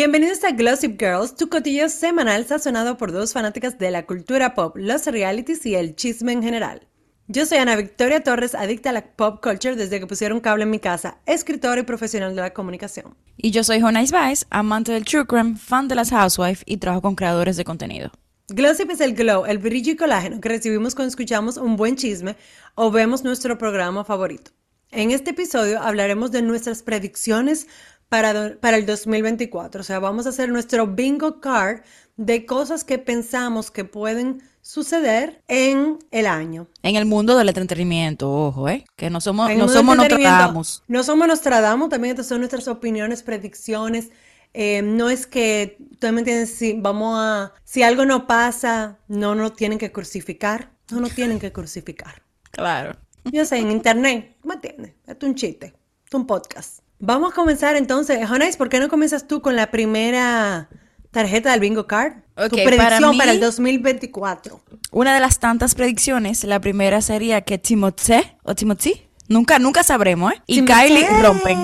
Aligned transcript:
Bienvenidos 0.00 0.44
a 0.44 0.52
Glossip 0.52 0.96
Girls, 0.96 1.34
tu 1.34 1.48
cotillo 1.48 1.88
semanal 1.88 2.46
sazonado 2.46 2.96
por 2.96 3.10
dos 3.10 3.32
fanáticas 3.32 3.78
de 3.78 3.90
la 3.90 4.06
cultura 4.06 4.54
pop, 4.54 4.76
los 4.76 5.04
realities 5.06 5.66
y 5.66 5.74
el 5.74 5.96
chisme 5.96 6.30
en 6.30 6.40
general. 6.40 6.86
Yo 7.26 7.44
soy 7.46 7.58
Ana 7.58 7.74
Victoria 7.74 8.22
Torres, 8.22 8.54
adicta 8.54 8.90
a 8.90 8.92
la 8.92 9.04
pop 9.04 9.42
culture 9.42 9.74
desde 9.74 9.98
que 9.98 10.06
pusieron 10.06 10.38
cable 10.38 10.62
en 10.62 10.70
mi 10.70 10.78
casa, 10.78 11.18
escritora 11.26 11.80
y 11.80 11.82
profesional 11.82 12.36
de 12.36 12.42
la 12.42 12.54
comunicación. 12.54 13.16
Y 13.36 13.50
yo 13.50 13.64
soy 13.64 13.80
Jonais 13.80 14.12
Baez, 14.12 14.46
amante 14.50 14.92
del 14.92 15.04
true 15.04 15.26
crime, 15.26 15.56
fan 15.56 15.88
de 15.88 15.96
las 15.96 16.10
housewives 16.10 16.62
y 16.64 16.76
trabajo 16.76 17.02
con 17.02 17.16
creadores 17.16 17.56
de 17.56 17.64
contenido. 17.64 18.12
Glossip 18.50 18.92
es 18.92 19.00
el 19.00 19.16
glow, 19.16 19.46
el 19.46 19.58
brillo 19.58 19.94
y 19.94 19.96
colágeno 19.96 20.40
que 20.40 20.48
recibimos 20.48 20.94
cuando 20.94 21.08
escuchamos 21.08 21.56
un 21.56 21.74
buen 21.74 21.96
chisme 21.96 22.36
o 22.76 22.92
vemos 22.92 23.24
nuestro 23.24 23.58
programa 23.58 24.04
favorito. 24.04 24.52
En 24.90 25.10
este 25.10 25.32
episodio 25.32 25.82
hablaremos 25.82 26.30
de 26.30 26.40
nuestras 26.40 26.82
predicciones 26.82 27.66
para, 28.08 28.56
para 28.60 28.76
el 28.76 28.86
2024. 28.86 29.80
O 29.80 29.84
sea, 29.84 29.98
vamos 29.98 30.26
a 30.26 30.30
hacer 30.30 30.48
nuestro 30.48 30.86
bingo 30.86 31.40
card 31.40 31.80
de 32.16 32.46
cosas 32.46 32.84
que 32.84 32.98
pensamos 32.98 33.70
que 33.70 33.84
pueden 33.84 34.42
suceder 34.60 35.42
en 35.48 35.98
el 36.10 36.26
año. 36.26 36.66
En 36.82 36.96
el 36.96 37.06
mundo 37.06 37.36
del 37.38 37.48
entretenimiento, 37.48 38.30
ojo, 38.30 38.68
¿eh? 38.68 38.84
Que 38.96 39.08
no 39.08 39.20
somos, 39.20 39.54
no 39.54 39.68
somos 39.68 39.96
Nostradamus. 39.96 40.82
No 40.88 41.02
somos 41.02 41.28
Nostradamus, 41.28 41.88
también 41.88 42.12
estas 42.12 42.26
son 42.26 42.38
nuestras 42.38 42.68
opiniones, 42.68 43.22
predicciones. 43.22 44.10
Eh, 44.54 44.82
no 44.82 45.10
es 45.10 45.26
que, 45.26 45.78
tú 45.98 46.12
me 46.12 46.20
entiendes, 46.20 46.54
si 46.54 46.74
vamos 46.74 47.16
a, 47.18 47.52
si 47.64 47.82
algo 47.82 48.04
no 48.04 48.26
pasa, 48.26 48.98
no 49.06 49.34
nos 49.34 49.54
tienen 49.54 49.78
que 49.78 49.92
crucificar. 49.92 50.70
No 50.90 51.00
nos 51.00 51.14
tienen 51.14 51.38
que 51.38 51.52
crucificar. 51.52 52.22
Claro. 52.50 52.98
Yo 53.24 53.44
sé, 53.44 53.58
en 53.58 53.70
internet, 53.70 54.36
¿me 54.42 54.54
entiendes? 54.54 54.94
Es 55.06 55.16
un 55.22 55.34
chiste, 55.34 55.74
es 56.06 56.14
un 56.14 56.26
podcast. 56.26 56.80
Vamos 57.00 57.32
a 57.32 57.34
comenzar 57.34 57.76
entonces. 57.76 58.28
Jonais, 58.28 58.56
¿por 58.56 58.68
qué 58.68 58.80
no 58.80 58.88
comienzas 58.88 59.28
tú 59.28 59.40
con 59.40 59.54
la 59.54 59.70
primera 59.70 60.68
tarjeta 61.10 61.52
del 61.52 61.60
bingo 61.60 61.86
card? 61.86 62.14
tu 62.48 62.56
predicción 62.56 63.18
para, 63.18 63.32
el 63.32 63.40
2024. 63.40 64.60
Una 64.92 65.14
de 65.14 65.20
las 65.20 65.40
tantas 65.40 65.74
predicciones, 65.74 66.44
la 66.44 66.60
primera 66.60 67.00
sería 67.00 67.40
que 67.40 67.58
Timothée 67.58 68.36
o 68.44 68.54
Timothy, 68.54 69.08
nunca, 69.28 69.58
nunca 69.58 69.82
sabremos, 69.82 70.32
¿eh? 70.32 70.42
Y 70.46 70.64
Kylie 70.64 71.08
rompen. 71.20 71.58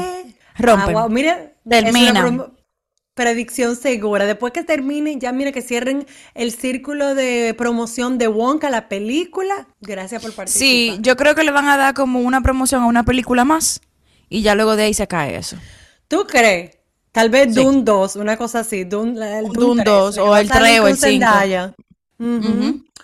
Rompen. 0.59 0.97
Ah, 0.97 1.09
Mire, 1.09 1.55
terminan. 1.69 2.53
Predicción 3.15 3.77
segura. 3.77 4.27
Después 4.27 4.53
que 4.53 4.65
terminen, 4.65 5.21
ya 5.21 5.31
mira 5.31 5.53
que 5.53 5.63
cierren 5.63 6.05
el 6.35 6.51
círculo 6.51 7.15
de 7.15 7.55
promoción 7.57 8.19
de 8.19 8.27
Wonka, 8.27 8.71
la 8.71 8.89
película. 8.89 9.69
Gracias 9.81 10.21
por 10.21 10.33
participar. 10.33 10.67
Sí, 10.67 10.99
yo 11.01 11.17
creo 11.17 11.37
que 11.37 11.45
le 11.45 11.53
van 11.53 11.69
a 11.69 11.77
dar 11.77 11.95
como 11.95 12.19
una 12.19 12.41
promoción 12.41 12.83
a 12.83 12.87
una 12.87 13.05
película 13.05 13.45
más 13.45 13.81
y 14.29 14.43
ya 14.43 14.55
luego 14.55 14.77
de 14.77 14.85
ahí 14.85 14.95
se 14.95 15.07
cae 15.07 15.37
eso. 15.37 15.57
¿Tú 16.09 16.27
crees? 16.27 16.79
Tal 17.13 17.31
vez 17.31 17.55
Dune 17.55 17.83
2, 17.83 18.17
una 18.17 18.37
cosa 18.37 18.61
así. 18.61 18.85
Dune, 18.85 19.39
el 19.39 19.47
Dune, 19.47 19.85
2 19.85 20.19
o 20.19 20.37
el 20.37 20.49
3 20.49 20.81
o 20.81 20.89
el 20.89 20.97
5. 20.97 21.27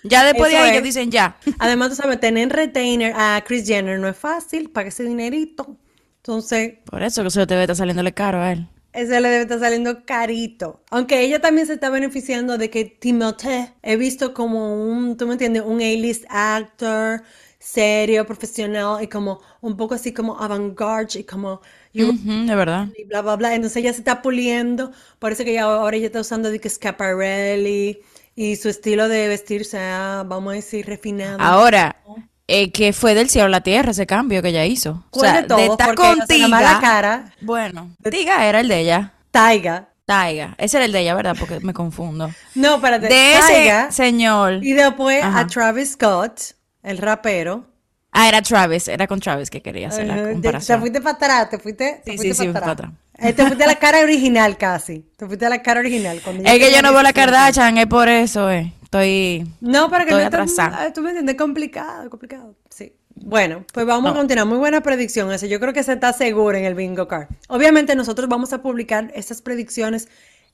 Ya 0.02 0.24
después 0.24 0.50
de 0.50 0.56
ahí 0.56 0.70
ellos 0.70 0.82
dicen 0.82 1.10
ya. 1.10 1.36
Además, 1.58 1.90
tú 1.90 1.96
sabes, 1.96 2.18
tener 2.18 2.48
retainer 2.48 3.12
a 3.16 3.42
Chris 3.46 3.66
Jenner 3.66 3.98
no 4.00 4.08
es 4.08 4.16
fácil, 4.16 4.70
para 4.70 4.88
ese 4.88 5.04
dinerito. 5.04 5.76
Entonces... 6.16 6.74
Por 6.86 7.02
eso 7.02 7.22
que 7.22 7.28
eso 7.28 7.46
debe 7.46 7.62
estar 7.62 7.76
saliéndole 7.76 8.12
caro 8.12 8.40
a 8.40 8.52
él. 8.52 8.68
Ese 8.92 9.20
le 9.20 9.28
debe 9.28 9.42
estar 9.42 9.60
saliendo 9.60 10.04
carito. 10.04 10.82
Aunque 10.90 11.20
ella 11.20 11.40
también 11.40 11.66
se 11.66 11.74
está 11.74 11.90
beneficiando 11.90 12.58
de 12.58 12.70
que 12.70 12.84
Timothée 12.84 13.72
he 13.82 13.96
visto 13.96 14.34
como 14.34 14.74
un, 14.74 15.16
tú 15.16 15.26
me 15.26 15.34
entiendes, 15.34 15.62
un 15.64 15.80
A-list 15.80 16.24
actor 16.28 17.22
serio, 17.60 18.26
profesional 18.26 19.04
y 19.04 19.06
como 19.06 19.40
un 19.60 19.76
poco 19.76 19.94
así 19.94 20.12
como 20.12 20.40
avant-garde 20.40 21.20
y 21.20 21.24
como... 21.24 21.60
de 21.92 22.54
verdad. 22.54 22.88
Y 22.96 23.04
bla, 23.04 23.20
bla, 23.20 23.36
bla. 23.36 23.54
Entonces 23.54 23.76
ella 23.76 23.92
se 23.92 24.00
está 24.00 24.22
puliendo. 24.22 24.90
Parece 25.18 25.44
que 25.44 25.58
ahora 25.58 25.96
ella 25.96 26.06
está 26.06 26.20
usando 26.20 26.50
de 26.50 26.58
que 26.58 26.70
Scaparelli 26.70 28.00
y 28.34 28.56
su 28.56 28.70
estilo 28.70 29.08
de 29.08 29.28
vestirse, 29.28 29.78
vamos 29.78 30.52
a 30.52 30.56
decir, 30.56 30.86
refinado. 30.86 31.38
Ahora, 31.40 31.96
eh, 32.48 32.72
que 32.72 32.94
fue 32.94 33.14
del 33.14 33.28
cielo 33.28 33.46
a 33.46 33.50
la 33.50 33.60
tierra 33.60 33.90
ese 33.90 34.06
cambio 34.06 34.40
que 34.40 34.48
ella 34.48 34.64
hizo. 34.64 35.04
O 35.10 35.20
sea, 35.20 35.42
de, 35.42 35.48
todo, 35.48 35.76
de 35.76 35.94
contigo. 35.94 36.48
cara. 36.80 37.34
Bueno, 37.42 37.94
Tiga 38.10 38.46
era 38.46 38.60
el 38.60 38.68
de 38.68 38.80
ella. 38.80 39.12
Taiga. 39.30 39.90
Taiga. 40.06 40.54
Ese 40.58 40.78
era 40.78 40.86
el 40.86 40.92
de 40.92 41.00
ella, 41.00 41.14
¿verdad? 41.14 41.36
Porque 41.38 41.60
me 41.60 41.74
confundo. 41.74 42.30
No, 42.54 42.76
espérate. 42.76 43.06
De 43.06 43.38
ese 43.38 43.92
señor. 43.92 44.64
Y 44.64 44.72
después 44.72 45.22
a 45.22 45.46
Travis 45.46 45.92
Scott 45.92 46.54
el 46.82 46.98
rapero. 46.98 47.66
Ah, 48.12 48.28
era 48.28 48.42
Travis, 48.42 48.88
era 48.88 49.06
con 49.06 49.20
Travis 49.20 49.50
que 49.50 49.62
quería 49.62 49.88
hacer 49.88 50.06
la 50.06 50.32
comparación. 50.32 50.78
Te 50.78 50.80
fuiste 50.80 51.00
para 51.00 51.16
atrás, 51.16 51.50
te 51.50 51.58
fuiste, 51.58 52.02
sí, 52.04 52.18
sí, 52.18 52.34
sí, 52.34 52.48
para 52.48 52.72
atrás. 52.72 52.90
Eh, 53.18 53.32
te 53.32 53.44
fuiste 53.44 53.64
a 53.64 53.66
la 53.66 53.78
cara 53.78 54.00
original 54.00 54.56
casi. 54.56 55.04
Te 55.16 55.26
fuiste 55.26 55.46
a 55.46 55.50
la 55.50 55.62
cara 55.62 55.80
original. 55.80 56.20
es 56.44 56.58
que 56.58 56.72
yo 56.72 56.82
no 56.82 56.92
veo 56.92 57.02
la 57.02 57.12
Kardashian, 57.12 57.78
es 57.78 57.86
por 57.86 58.08
eso, 58.08 58.50
eh. 58.50 58.72
Estoy. 58.82 59.46
No, 59.60 59.88
para 59.88 60.04
que 60.04 60.10
no 60.10 60.16
atrasada. 60.16 60.82
Ah, 60.82 60.92
tú 60.92 61.00
me 61.02 61.10
entiendes, 61.10 61.36
complicado, 61.36 62.10
complicado. 62.10 62.56
Sí. 62.70 62.92
Bueno, 63.14 63.64
pues 63.72 63.86
vamos 63.86 64.10
a 64.10 64.14
continuar. 64.14 64.46
Muy 64.46 64.58
buena 64.58 64.82
predicción 64.82 65.30
esa. 65.30 65.46
Yo 65.46 65.60
creo 65.60 65.72
que 65.72 65.84
se 65.84 65.92
está 65.92 66.12
seguro 66.12 66.56
en 66.56 66.64
el 66.64 66.74
bingo 66.74 67.06
card. 67.06 67.28
Obviamente 67.48 67.94
nosotros 67.94 68.28
vamos 68.28 68.52
a 68.52 68.62
publicar 68.62 69.12
estas 69.14 69.42
predicciones 69.42 70.08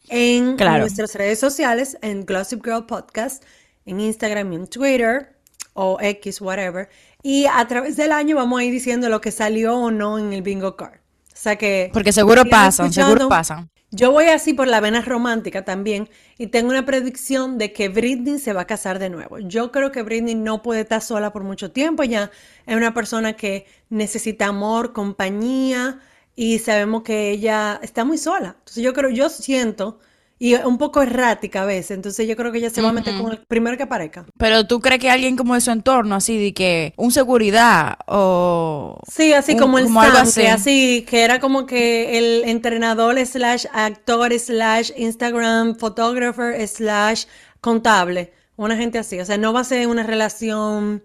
en 0.08 0.56
nuestras 0.56 1.14
redes 1.14 1.38
sociales, 1.38 1.96
en 2.02 2.26
Glossip 2.26 2.62
Girl 2.62 2.84
Podcast, 2.84 3.42
en 3.86 4.00
Instagram 4.00 4.52
y 4.52 4.56
en 4.56 4.66
Twitter 4.66 5.35
o 5.76 5.98
X, 6.00 6.40
whatever. 6.40 6.88
Y 7.22 7.46
a 7.46 7.66
través 7.68 7.96
del 7.96 8.12
año 8.12 8.36
vamos 8.36 8.60
a 8.60 8.64
ir 8.64 8.72
diciendo 8.72 9.08
lo 9.08 9.20
que 9.20 9.30
salió 9.30 9.76
o 9.76 9.90
no 9.90 10.18
en 10.18 10.32
el 10.32 10.42
bingo 10.42 10.76
card. 10.76 11.00
O 11.26 11.38
sea 11.38 11.56
que... 11.56 11.90
Porque 11.92 12.12
seguro 12.12 12.44
pasan, 12.44 12.92
seguro 12.92 13.28
pasan. 13.28 13.70
Yo 13.92 14.10
voy 14.10 14.26
así 14.26 14.52
por 14.52 14.66
la 14.66 14.80
vena 14.80 15.00
romántica 15.00 15.64
también 15.64 16.08
y 16.38 16.48
tengo 16.48 16.70
una 16.70 16.84
predicción 16.84 17.56
de 17.56 17.72
que 17.72 17.88
Britney 17.88 18.38
se 18.38 18.52
va 18.52 18.62
a 18.62 18.66
casar 18.66 18.98
de 18.98 19.10
nuevo. 19.10 19.38
Yo 19.38 19.70
creo 19.70 19.92
que 19.92 20.02
Britney 20.02 20.34
no 20.34 20.62
puede 20.62 20.80
estar 20.80 21.00
sola 21.00 21.32
por 21.32 21.44
mucho 21.44 21.70
tiempo, 21.70 22.02
ya 22.02 22.30
es 22.66 22.76
una 22.76 22.92
persona 22.94 23.34
que 23.34 23.66
necesita 23.88 24.46
amor, 24.46 24.92
compañía 24.92 26.00
y 26.34 26.58
sabemos 26.58 27.02
que 27.02 27.30
ella 27.30 27.78
está 27.80 28.04
muy 28.04 28.18
sola. 28.18 28.56
Entonces 28.58 28.82
yo 28.82 28.92
creo, 28.92 29.10
yo 29.10 29.28
siento 29.30 30.00
y 30.38 30.54
un 30.54 30.76
poco 30.76 31.02
errática 31.02 31.62
a 31.62 31.64
veces, 31.64 31.92
entonces 31.92 32.28
yo 32.28 32.36
creo 32.36 32.52
que 32.52 32.58
ella 32.58 32.68
se 32.68 32.82
va 32.82 32.90
a 32.90 32.92
meter 32.92 33.16
con 33.16 33.32
el 33.32 33.38
primero 33.38 33.76
que 33.76 33.84
aparezca. 33.84 34.26
Pero 34.36 34.66
tú 34.66 34.80
crees 34.80 35.00
que 35.00 35.10
alguien 35.10 35.36
como 35.36 35.54
de 35.54 35.62
su 35.62 35.70
entorno, 35.70 36.14
así 36.14 36.38
de 36.38 36.52
que 36.52 36.92
un 36.96 37.10
seguridad 37.10 37.96
o... 38.06 39.00
Sí, 39.10 39.32
así 39.32 39.56
como 39.56 39.78
el 39.78 39.88
así. 40.16 41.06
que 41.08 41.22
era 41.22 41.40
como 41.40 41.64
que 41.64 42.18
el 42.18 42.48
entrenador 42.48 43.18
slash 43.24 43.64
actor 43.72 44.38
slash 44.38 44.90
Instagram 44.96 45.76
photographer 45.76 46.68
slash 46.68 47.24
contable, 47.62 48.32
una 48.56 48.76
gente 48.76 48.98
así, 48.98 49.18
o 49.18 49.24
sea, 49.24 49.38
no 49.38 49.54
va 49.54 49.60
a 49.60 49.64
ser 49.64 49.86
una 49.86 50.02
relación, 50.02 51.02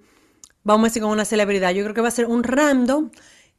vamos 0.64 0.86
a 0.86 0.88
decir, 0.90 1.02
con 1.02 1.12
una 1.12 1.26
celebridad, 1.26 1.72
yo 1.72 1.84
creo 1.84 1.96
que 1.96 2.02
va 2.02 2.10
a 2.10 2.12
ser 2.12 2.26
un 2.26 2.44
random 2.44 3.12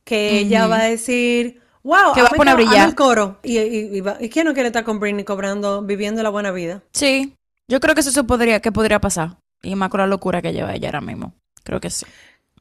que 0.05 0.39
ella 0.39 0.67
va 0.67 0.81
a 0.81 0.85
decir 0.85 1.63
Wow, 1.83 2.13
que 2.15 2.23
va 2.23 2.29
a 2.29 2.37
poner 2.37 2.53
a 2.53 2.57
brillar. 2.57 2.89
El 2.89 2.95
coro. 2.95 3.39
¿Y, 3.43 3.59
y, 3.59 4.03
y, 4.21 4.29
quién 4.29 4.47
no 4.47 4.55
quiere 4.55 4.69
estar 4.69 4.85
con 4.85 5.01
Britney 5.01 5.25
cobrando, 5.25 5.83
viviendo 5.83 6.23
la 6.23 6.31
buena 6.31 6.51
vida? 6.53 6.83
Sí, 6.93 7.35
yo 7.69 7.81
creo 7.81 7.95
que 7.95 8.03
eso 8.03 8.25
podría, 8.25 8.61
que 8.61 8.73
podría 8.73 9.01
pasar. 9.01 9.37
Y 9.63 9.75
más 9.75 9.91
con 9.91 10.01
la 10.01 10.07
locura 10.07 10.43
que 10.43 10.53
lleva 10.53 10.75
ella 10.75 10.89
ahora 10.89 11.01
mismo. 11.01 11.35
Creo 11.65 11.81
que 11.81 11.91
sí. 11.91 12.07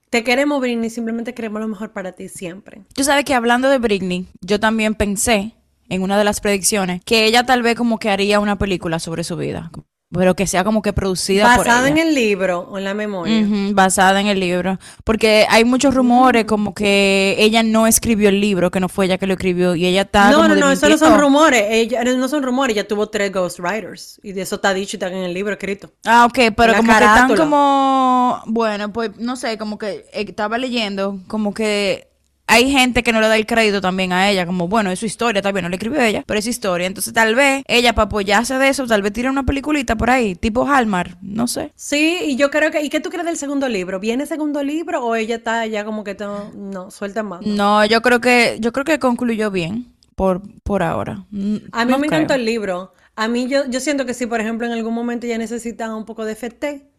Te 0.10 0.24
queremos, 0.24 0.60
Britney, 0.60 0.90
simplemente 0.90 1.34
queremos 1.34 1.62
lo 1.62 1.68
mejor 1.68 1.92
para 1.92 2.12
ti 2.12 2.28
siempre. 2.28 2.82
Tú 2.94 3.04
sabes 3.04 3.24
que 3.24 3.34
hablando 3.34 3.70
de 3.70 3.78
Britney, 3.78 4.28
yo 4.42 4.60
también 4.60 4.96
pensé 4.96 5.56
en 5.88 6.02
una 6.04 6.18
de 6.18 6.24
las 6.24 6.42
predicciones 6.42 7.02
que 7.04 7.26
ella 7.26 7.46
tal 7.46 7.62
vez 7.62 7.76
como 7.76 7.98
que 7.98 8.10
haría 8.10 8.40
una 8.40 8.58
película 8.58 9.00
sobre 9.00 9.24
su 9.24 9.38
vida 9.38 9.72
pero 10.14 10.36
que 10.36 10.46
sea 10.46 10.64
como 10.64 10.82
que 10.82 10.94
producida 10.94 11.46
basada 11.58 11.88
en 11.88 11.98
el 11.98 12.14
libro 12.14 12.68
o 12.70 12.78
en 12.78 12.84
la 12.84 12.94
memoria. 12.94 13.46
Basada 13.72 14.20
en 14.20 14.28
el 14.28 14.40
libro. 14.40 14.78
Porque 15.04 15.46
hay 15.50 15.64
muchos 15.64 15.94
rumores 15.94 16.46
como 16.46 16.74
que 16.74 17.36
ella 17.40 17.64
no 17.64 17.88
escribió 17.88 18.30
el 18.30 18.42
libro 18.42 18.72
que 18.72 18.80
no 18.80 18.90
fue 18.90 19.06
ella 19.06 19.18
que 19.18 19.28
lo 19.28 19.34
escribió 19.34 19.76
y 19.76 19.86
ella 19.86 20.02
está 20.02 20.32
no 20.32 20.48
no 20.48 20.56
no 20.56 20.72
eso 20.72 20.90
no 20.90 20.98
son 20.98 21.20
rumores. 21.20 21.64
Ella 21.70 22.04
no 22.04 22.28
son 22.28 22.44
rumores 22.44 22.76
ella 22.76 22.88
tuvo 22.88 23.08
tres 23.08 23.32
ghostwriters 23.32 24.20
y 24.24 24.34
de 24.34 24.42
eso 24.42 24.56
está 24.56 24.74
dicho 24.74 24.96
y 24.96 24.98
está 24.98 25.08
en 25.08 25.24
el 25.24 25.34
libro 25.34 25.54
escrito. 25.54 25.92
Ah 26.06 26.26
ok 26.26 26.54
pero 26.56 26.76
como 26.76 26.98
que 26.98 27.04
están 27.04 27.36
como 27.36 28.42
bueno 28.48 28.92
pues 28.92 29.16
no 29.18 29.36
sé 29.36 29.58
como 29.58 29.78
que 29.78 30.06
estaba 30.14 30.58
leyendo 30.58 31.20
como 31.28 31.54
que 31.54 32.11
hay 32.48 32.70
gente 32.72 33.04
que 33.04 33.14
no 33.14 33.22
le 33.22 33.28
da 33.28 33.38
el 33.38 33.46
crédito 33.46 33.82
también 33.82 34.12
a 34.14 34.30
ella, 34.30 34.46
como 34.46 34.68
bueno, 34.68 34.92
es 34.92 35.00
su 35.00 35.06
historia, 35.06 35.42
tal 35.42 35.54
vez 35.54 35.64
no 35.64 35.70
le 35.70 35.76
escribió 35.76 36.02
ella, 36.02 36.24
pero 36.26 36.38
es 36.38 36.46
su 36.46 36.50
historia. 36.50 36.88
Entonces, 36.88 37.14
tal 37.14 37.36
vez 37.36 37.64
ella, 37.68 37.94
para 37.94 38.06
apoyarse 38.06 38.56
de 38.56 38.70
eso, 38.70 38.86
tal 38.88 39.02
vez 39.02 39.14
tire 39.14 39.30
una 39.30 39.46
peliculita 39.46 39.96
por 39.96 40.10
ahí, 40.10 40.36
tipo 40.36 40.68
Hallmark, 40.68 41.18
no 41.22 41.48
sé. 41.48 41.72
Sí, 41.76 42.18
y 42.26 42.36
yo 42.36 42.52
creo 42.52 42.72
que. 42.72 42.82
¿Y 42.82 42.90
qué 42.90 43.00
tú 43.00 43.10
crees 43.10 43.26
del 43.26 43.38
segundo 43.38 43.70
libro? 43.70 44.00
¿Viene 44.00 44.26
segundo 44.26 44.64
libro 44.64 45.04
o 45.04 45.16
ella 45.16 45.36
está 45.36 45.66
ya 45.66 45.86
como 45.86 46.04
que 46.04 46.16
no, 46.16 46.52
no 46.54 46.92
suelta 46.92 47.24
más? 47.24 47.42
No, 47.46 47.86
yo 47.86 48.02
creo 48.02 48.20
que, 48.20 48.58
yo 48.60 48.72
creo 48.74 48.86
que 48.86 49.00
concluyó 49.00 49.52
bien 49.52 49.94
por, 50.16 50.42
por 50.64 50.84
ahora. 50.84 51.26
A 51.72 51.86
mí 51.86 51.94
me 51.98 52.08
encantó 52.08 52.34
el 52.34 52.46
libro. 52.46 52.94
A 53.16 53.28
mí 53.28 53.48
yo, 53.48 53.66
yo 53.70 53.80
siento 53.80 54.06
que 54.06 54.14
si, 54.14 54.26
por 54.26 54.42
ejemplo, 54.42 54.66
en 54.66 54.74
algún 54.74 54.94
momento 54.94 55.26
ella 55.26 55.38
necesita 55.38 55.94
un 55.96 56.06
poco 56.06 56.26
de 56.26 56.36
FT, 56.36 56.91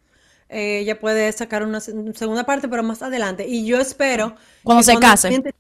eh, 0.52 0.81
ella 0.81 1.00
puede 1.00 1.32
sacar 1.32 1.64
una 1.64 1.81
segunda 1.81 2.44
parte, 2.44 2.69
pero 2.69 2.82
más 2.82 3.02
adelante. 3.02 3.46
Y 3.49 3.64
yo 3.64 3.81
espero... 3.81 4.37
Cuando 4.62 4.82
se 4.82 4.96
case. 4.99 5.43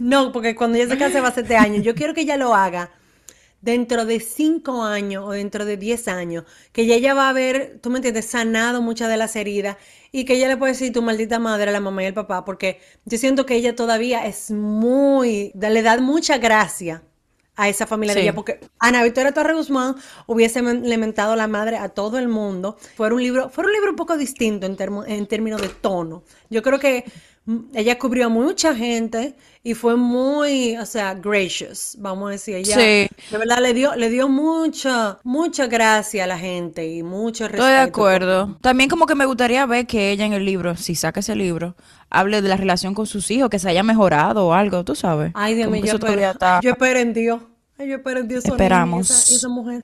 No, 0.00 0.32
porque 0.32 0.56
cuando 0.56 0.78
ella 0.78 0.88
se 0.88 0.98
case 0.98 1.20
va 1.20 1.28
a 1.28 1.34
ser 1.34 1.46
de 1.46 1.56
años. 1.56 1.84
Yo 1.84 1.94
quiero 1.94 2.12
que 2.12 2.22
ella 2.22 2.36
lo 2.36 2.54
haga 2.56 2.90
dentro 3.64 4.04
de 4.04 4.20
cinco 4.20 4.84
años 4.84 5.24
o 5.24 5.30
dentro 5.30 5.64
de 5.64 5.78
diez 5.78 6.06
años, 6.06 6.44
que 6.72 6.84
ya 6.86 6.96
ella 6.96 7.14
va 7.14 7.26
a 7.26 7.30
haber, 7.30 7.78
tú 7.80 7.88
me 7.88 7.96
entiendes, 7.96 8.26
sanado 8.26 8.82
muchas 8.82 9.08
de 9.08 9.16
las 9.16 9.36
heridas 9.36 9.78
y 10.12 10.26
que 10.26 10.34
ella 10.34 10.48
le 10.48 10.58
puede 10.58 10.72
decir 10.72 10.92
tu 10.92 11.00
maldita 11.00 11.38
madre 11.38 11.70
a 11.70 11.72
la 11.72 11.80
mamá 11.80 12.02
y 12.02 12.06
el 12.06 12.14
papá, 12.14 12.44
porque 12.44 12.80
yo 13.06 13.16
siento 13.16 13.46
que 13.46 13.54
ella 13.54 13.74
todavía 13.74 14.26
es 14.26 14.50
muy, 14.50 15.50
le 15.54 15.82
da 15.82 15.98
mucha 15.98 16.36
gracia 16.36 17.02
a 17.56 17.68
esa 17.68 17.86
familia 17.86 18.14
de 18.14 18.22
ella, 18.22 18.34
porque 18.34 18.60
Ana 18.78 19.02
Victoria 19.04 19.32
Torre 19.32 19.54
Guzmán 19.54 19.96
hubiese 20.26 20.60
lamentado 20.62 21.36
la 21.36 21.46
madre 21.46 21.76
a 21.76 21.88
todo 21.88 22.18
el 22.18 22.28
mundo. 22.28 22.76
Fue 22.96 23.12
un 23.12 23.22
libro, 23.22 23.48
fue 23.48 23.64
un 23.64 23.72
libro 23.72 23.90
un 23.90 23.96
poco 23.96 24.16
distinto 24.16 24.66
en, 24.66 24.76
en 25.06 25.26
términos 25.26 25.62
de 25.62 25.68
tono. 25.68 26.24
Yo 26.50 26.62
creo 26.62 26.78
que 26.78 27.04
ella 27.74 27.98
cubrió 27.98 28.26
a 28.26 28.28
mucha 28.30 28.74
gente 28.74 29.36
y 29.62 29.74
fue 29.74 29.96
muy, 29.96 30.76
o 30.78 30.86
sea, 30.86 31.14
gracious, 31.14 31.96
vamos 31.98 32.28
a 32.28 32.32
decir. 32.32 32.56
Ella, 32.56 32.74
sí. 32.74 33.08
De 33.30 33.38
verdad, 33.38 33.58
le 33.60 33.74
dio, 33.74 33.94
le 33.96 34.08
dio 34.08 34.28
mucha, 34.28 35.18
mucha 35.24 35.66
gracia 35.66 36.24
a 36.24 36.26
la 36.26 36.38
gente 36.38 36.86
y 36.86 37.02
mucho 37.02 37.44
respeto. 37.44 37.64
Estoy 37.64 37.72
de 37.72 37.88
acuerdo. 37.88 38.58
También 38.62 38.88
como 38.88 39.06
que 39.06 39.14
me 39.14 39.26
gustaría 39.26 39.66
ver 39.66 39.86
que 39.86 40.10
ella 40.10 40.24
en 40.24 40.32
el 40.32 40.44
libro, 40.44 40.76
si 40.76 40.94
saca 40.94 41.20
ese 41.20 41.36
libro, 41.36 41.76
hable 42.08 42.40
de 42.40 42.48
la 42.48 42.56
relación 42.56 42.94
con 42.94 43.06
sus 43.06 43.30
hijos, 43.30 43.50
que 43.50 43.58
se 43.58 43.68
haya 43.68 43.82
mejorado 43.82 44.46
o 44.46 44.54
algo, 44.54 44.84
tú 44.84 44.94
sabes. 44.94 45.32
Ay, 45.34 45.54
Dios 45.54 45.70
mío, 45.70 45.84
yo, 45.84 45.98
yo 46.62 46.70
espero 46.70 46.98
en 46.98 47.12
Dios. 47.12 47.40
Ay, 47.76 47.88
yo 47.88 47.96
espero 47.96 48.20
en 48.20 48.28
Dios. 48.28 48.44
Esperamos. 48.44 49.10
Esa, 49.30 49.48
mujer, 49.48 49.82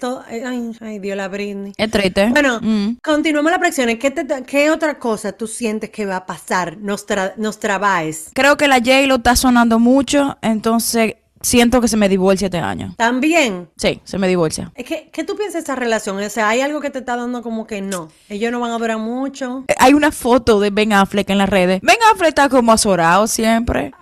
ay, 0.81 0.98
Dios 1.00 1.16
la 1.16 1.26
brinde. 1.26 1.72
Es 1.76 1.90
triste. 1.90 2.28
Bueno, 2.31 2.60
mm. 2.62 2.98
continuamos 3.02 3.50
la 3.50 3.58
presión. 3.58 3.88
¿Qué, 3.98 4.14
¿Qué 4.46 4.70
otra 4.70 4.98
cosa 4.98 5.32
tú 5.32 5.48
sientes 5.48 5.90
que 5.90 6.06
va 6.06 6.16
a 6.16 6.26
pasar? 6.26 6.78
Nos, 6.78 7.04
nos 7.37 7.58
trabaes. 7.58 8.31
Creo 8.32 8.56
que 8.56 8.69
la 8.69 8.76
J 8.76 9.06
lo 9.06 9.16
está 9.16 9.34
sonando 9.34 9.81
mucho, 9.81 10.38
entonces 10.40 11.16
siento 11.40 11.81
que 11.81 11.88
se 11.88 11.96
me 11.96 12.08
divorcia 12.08 12.46
este 12.46 12.58
año. 12.58 12.94
¿También? 12.96 13.69
Sí, 13.76 14.00
se 14.04 14.19
me 14.19 14.28
divorcia. 14.28 14.70
Es 14.75 14.84
que, 14.84 15.10
¿qué 15.12 15.25
tú 15.25 15.36
piensas 15.36 15.54
de 15.54 15.60
esa 15.60 15.75
relación? 15.75 16.16
O 16.19 16.31
sea, 16.31 16.48
¿hay 16.48 16.60
algo 16.60 16.81
que 16.81 16.90
te 16.90 17.00
está 17.00 17.16
dando 17.16 17.43
como 17.43 17.66
que 17.66 17.81
no? 17.81 18.08
Ellos 18.28 18.52
no 18.52 18.60
van 18.60 18.70
a 18.70 18.78
durar 18.78 18.98
mucho. 18.98 19.64
Eh, 19.69 19.75
hay 19.78 19.94
una 19.94 20.12
foto 20.12 20.60
de 20.60 20.70
Ben 20.70 20.93
Affleck 20.93 21.28
en 21.31 21.38
las 21.38 21.48
redes. 21.48 21.81
Ben 21.82 21.96
Affleck 22.12 22.28
está 22.28 22.48
como 22.48 22.72
azorado 22.72 23.26
siempre. 23.26 23.93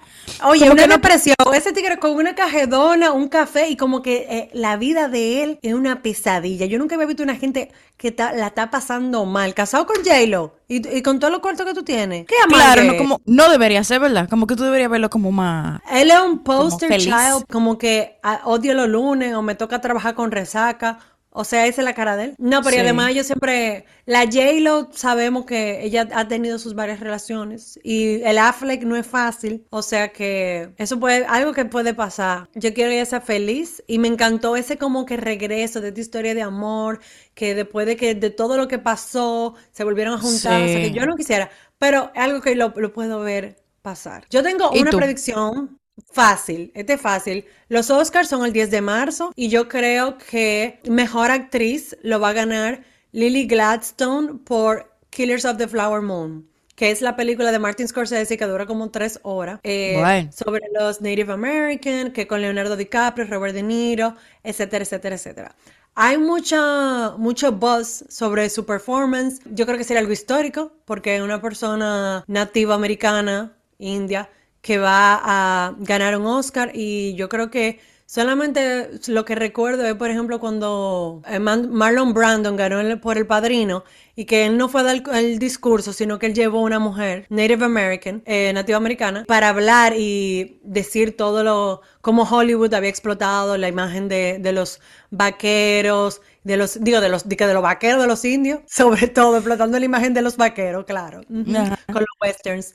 Oye, 0.44 0.70
una 0.70 0.86
depresión. 0.86 1.36
Ese 1.54 1.72
tigre 1.72 1.98
con 1.98 2.12
una 2.12 2.34
cajedona, 2.34 3.12
un 3.12 3.28
café 3.28 3.68
y 3.68 3.76
como 3.76 4.02
que 4.02 4.26
eh, 4.28 4.50
la 4.52 4.76
vida 4.76 5.08
de 5.08 5.42
él 5.42 5.58
es 5.62 5.74
una 5.74 6.02
pesadilla. 6.02 6.66
Yo 6.66 6.78
nunca 6.78 6.94
había 6.94 7.06
visto 7.06 7.22
una 7.22 7.36
gente 7.36 7.70
que 7.96 8.14
la 8.16 8.48
está 8.48 8.70
pasando 8.70 9.24
mal. 9.24 9.54
Casado 9.54 9.86
con 9.86 9.96
J-Lo 10.04 10.54
y, 10.68 11.02
con 11.02 11.18
todo 11.18 11.30
lo 11.30 11.40
corto 11.40 11.64
que 11.64 11.74
tú 11.74 11.82
tienes. 11.82 12.26
¿Qué 12.26 12.34
Claro, 12.48 12.84
no, 12.84 12.96
como, 12.96 13.20
no 13.24 13.50
debería 13.50 13.82
ser, 13.84 14.00
¿verdad? 14.00 14.28
Como 14.28 14.46
que 14.46 14.56
tú 14.56 14.64
deberías 14.64 14.90
verlo 14.90 15.10
como 15.10 15.32
más. 15.32 15.80
Él 15.90 16.10
es 16.10 16.20
un 16.20 16.42
poster 16.44 16.98
child, 16.98 17.44
como 17.50 17.78
que 17.78 18.18
ah, 18.22 18.42
odio 18.44 18.74
los 18.74 18.88
lunes 18.88 19.34
o 19.34 19.42
me 19.42 19.54
toca 19.54 19.80
trabajar 19.80 20.14
con 20.14 20.30
resaca 20.30 20.98
o 21.30 21.44
sea, 21.44 21.66
esa 21.66 21.82
es 21.82 21.84
la 21.84 21.94
cara 21.94 22.16
de 22.16 22.24
él. 22.24 22.34
No, 22.38 22.62
pero 22.62 22.80
además 22.80 23.14
yo 23.14 23.22
siempre, 23.22 23.84
la 24.06 24.24
J-Lo 24.24 24.88
sabemos 24.92 25.44
que 25.44 25.84
ella 25.84 26.08
ha 26.14 26.26
tenido 26.26 26.58
sus 26.58 26.74
varias 26.74 27.00
relaciones 27.00 27.78
y 27.82 28.22
el 28.22 28.38
Affleck 28.38 28.82
no 28.82 28.96
es 28.96 29.06
fácil, 29.06 29.66
o 29.70 29.82
sea 29.82 30.08
que 30.08 30.72
eso 30.78 30.98
puede, 30.98 31.26
algo 31.26 31.52
que 31.52 31.64
puede 31.64 31.94
pasar. 31.94 32.48
Yo 32.54 32.72
quiero 32.72 32.90
que 32.90 32.96
ella 32.96 33.06
sea 33.06 33.20
feliz 33.20 33.82
y 33.86 33.98
me 33.98 34.08
encantó 34.08 34.56
ese 34.56 34.78
como 34.78 35.04
que 35.04 35.16
regreso 35.16 35.80
de 35.80 35.88
esta 35.88 36.00
historia 36.00 36.34
de 36.34 36.42
amor, 36.42 37.00
que 37.34 37.54
después 37.54 37.86
de 37.86 37.96
que 37.96 38.14
de 38.14 38.30
todo 38.30 38.56
lo 38.56 38.66
que 38.66 38.78
pasó 38.78 39.54
se 39.70 39.84
volvieron 39.84 40.14
a 40.14 40.18
juntar, 40.18 40.62
o 40.62 40.66
sea 40.66 40.80
que 40.80 40.90
yo 40.92 41.06
no 41.06 41.16
quisiera, 41.16 41.50
pero 41.78 42.10
algo 42.14 42.40
que 42.40 42.54
lo, 42.54 42.72
puedo 42.72 43.20
ver 43.20 43.62
pasar. 43.82 44.26
Yo 44.30 44.42
tengo 44.42 44.70
una 44.70 44.90
predicción 44.90 45.78
Fácil, 46.12 46.70
este 46.74 46.94
es 46.94 47.00
fácil. 47.00 47.44
Los 47.68 47.90
Oscars 47.90 48.28
son 48.28 48.44
el 48.44 48.52
10 48.52 48.70
de 48.70 48.80
marzo 48.80 49.32
y 49.34 49.48
yo 49.48 49.68
creo 49.68 50.18
que 50.18 50.80
mejor 50.88 51.30
actriz 51.30 51.96
lo 52.02 52.20
va 52.20 52.30
a 52.30 52.32
ganar 52.34 52.84
Lily 53.12 53.46
Gladstone 53.46 54.38
por 54.44 54.92
Killers 55.10 55.44
of 55.44 55.56
the 55.56 55.68
Flower 55.68 56.02
Moon 56.02 56.48
que 56.78 56.92
es 56.92 57.02
la 57.02 57.16
película 57.16 57.50
de 57.50 57.58
Martin 57.58 57.88
Scorsese 57.88 58.36
que 58.36 58.46
dura 58.46 58.64
como 58.64 58.88
tres 58.90 59.18
horas, 59.24 59.58
eh, 59.64 60.28
sobre 60.32 60.60
los 60.72 61.00
Native 61.00 61.32
American, 61.32 62.12
que 62.12 62.28
con 62.28 62.40
Leonardo 62.40 62.76
DiCaprio, 62.76 63.26
Robert 63.26 63.52
De 63.52 63.64
Niro, 63.64 64.14
etcétera, 64.44 64.84
etcétera, 64.84 65.16
etcétera. 65.16 65.56
Hay 65.96 66.16
mucha, 66.18 67.16
mucho 67.18 67.50
buzz 67.50 68.04
sobre 68.08 68.48
su 68.48 68.64
performance. 68.64 69.40
Yo 69.46 69.66
creo 69.66 69.76
que 69.76 69.82
sería 69.82 69.98
algo 69.98 70.12
histórico, 70.12 70.70
porque 70.84 71.20
una 71.20 71.42
persona 71.42 72.22
nativa 72.28 72.76
americana, 72.76 73.56
india, 73.78 74.30
que 74.68 74.76
va 74.76 75.18
a 75.24 75.74
ganar 75.78 76.14
un 76.18 76.26
Oscar 76.26 76.72
y 76.74 77.14
yo 77.14 77.30
creo 77.30 77.50
que 77.50 77.80
solamente 78.04 78.90
lo 79.06 79.24
que 79.24 79.34
recuerdo 79.34 79.86
es, 79.86 79.94
por 79.94 80.10
ejemplo, 80.10 80.40
cuando 80.40 81.22
eh, 81.26 81.38
Marlon 81.38 82.12
Brandon 82.12 82.54
ganó 82.54 83.00
por 83.00 83.16
El 83.16 83.26
Padrino 83.26 83.84
y 84.14 84.26
que 84.26 84.44
él 84.44 84.58
no 84.58 84.68
fue 84.68 84.82
a 84.82 84.84
dar 84.84 85.02
el 85.14 85.38
discurso, 85.38 85.94
sino 85.94 86.18
que 86.18 86.26
él 86.26 86.34
llevó 86.34 86.58
a 86.58 86.62
una 86.64 86.78
mujer, 86.78 87.24
Native 87.30 87.64
American, 87.64 88.22
eh, 88.26 88.52
nativa 88.52 88.76
americana, 88.76 89.24
para 89.26 89.48
hablar 89.48 89.94
y 89.96 90.60
decir 90.64 91.16
todo 91.16 91.42
lo, 91.42 91.80
cómo 92.02 92.24
Hollywood 92.24 92.74
había 92.74 92.90
explotado 92.90 93.56
la 93.56 93.68
imagen 93.68 94.06
de, 94.06 94.52
los 94.52 94.80
vaqueros, 95.10 96.20
de 96.44 96.58
los, 96.58 96.84
digo, 96.84 97.00
de 97.00 97.08
los, 97.08 97.26
de, 97.26 97.36
de 97.36 97.54
los 97.54 97.62
vaqueros 97.62 98.02
de 98.02 98.06
los 98.06 98.22
indios, 98.26 98.60
sobre 98.68 99.08
todo 99.08 99.38
explotando 99.38 99.78
la 99.78 99.86
imagen 99.86 100.12
de 100.12 100.20
los 100.20 100.36
vaqueros, 100.36 100.84
claro, 100.84 101.22
con 101.26 101.54
los 101.94 102.16
westerns. 102.20 102.74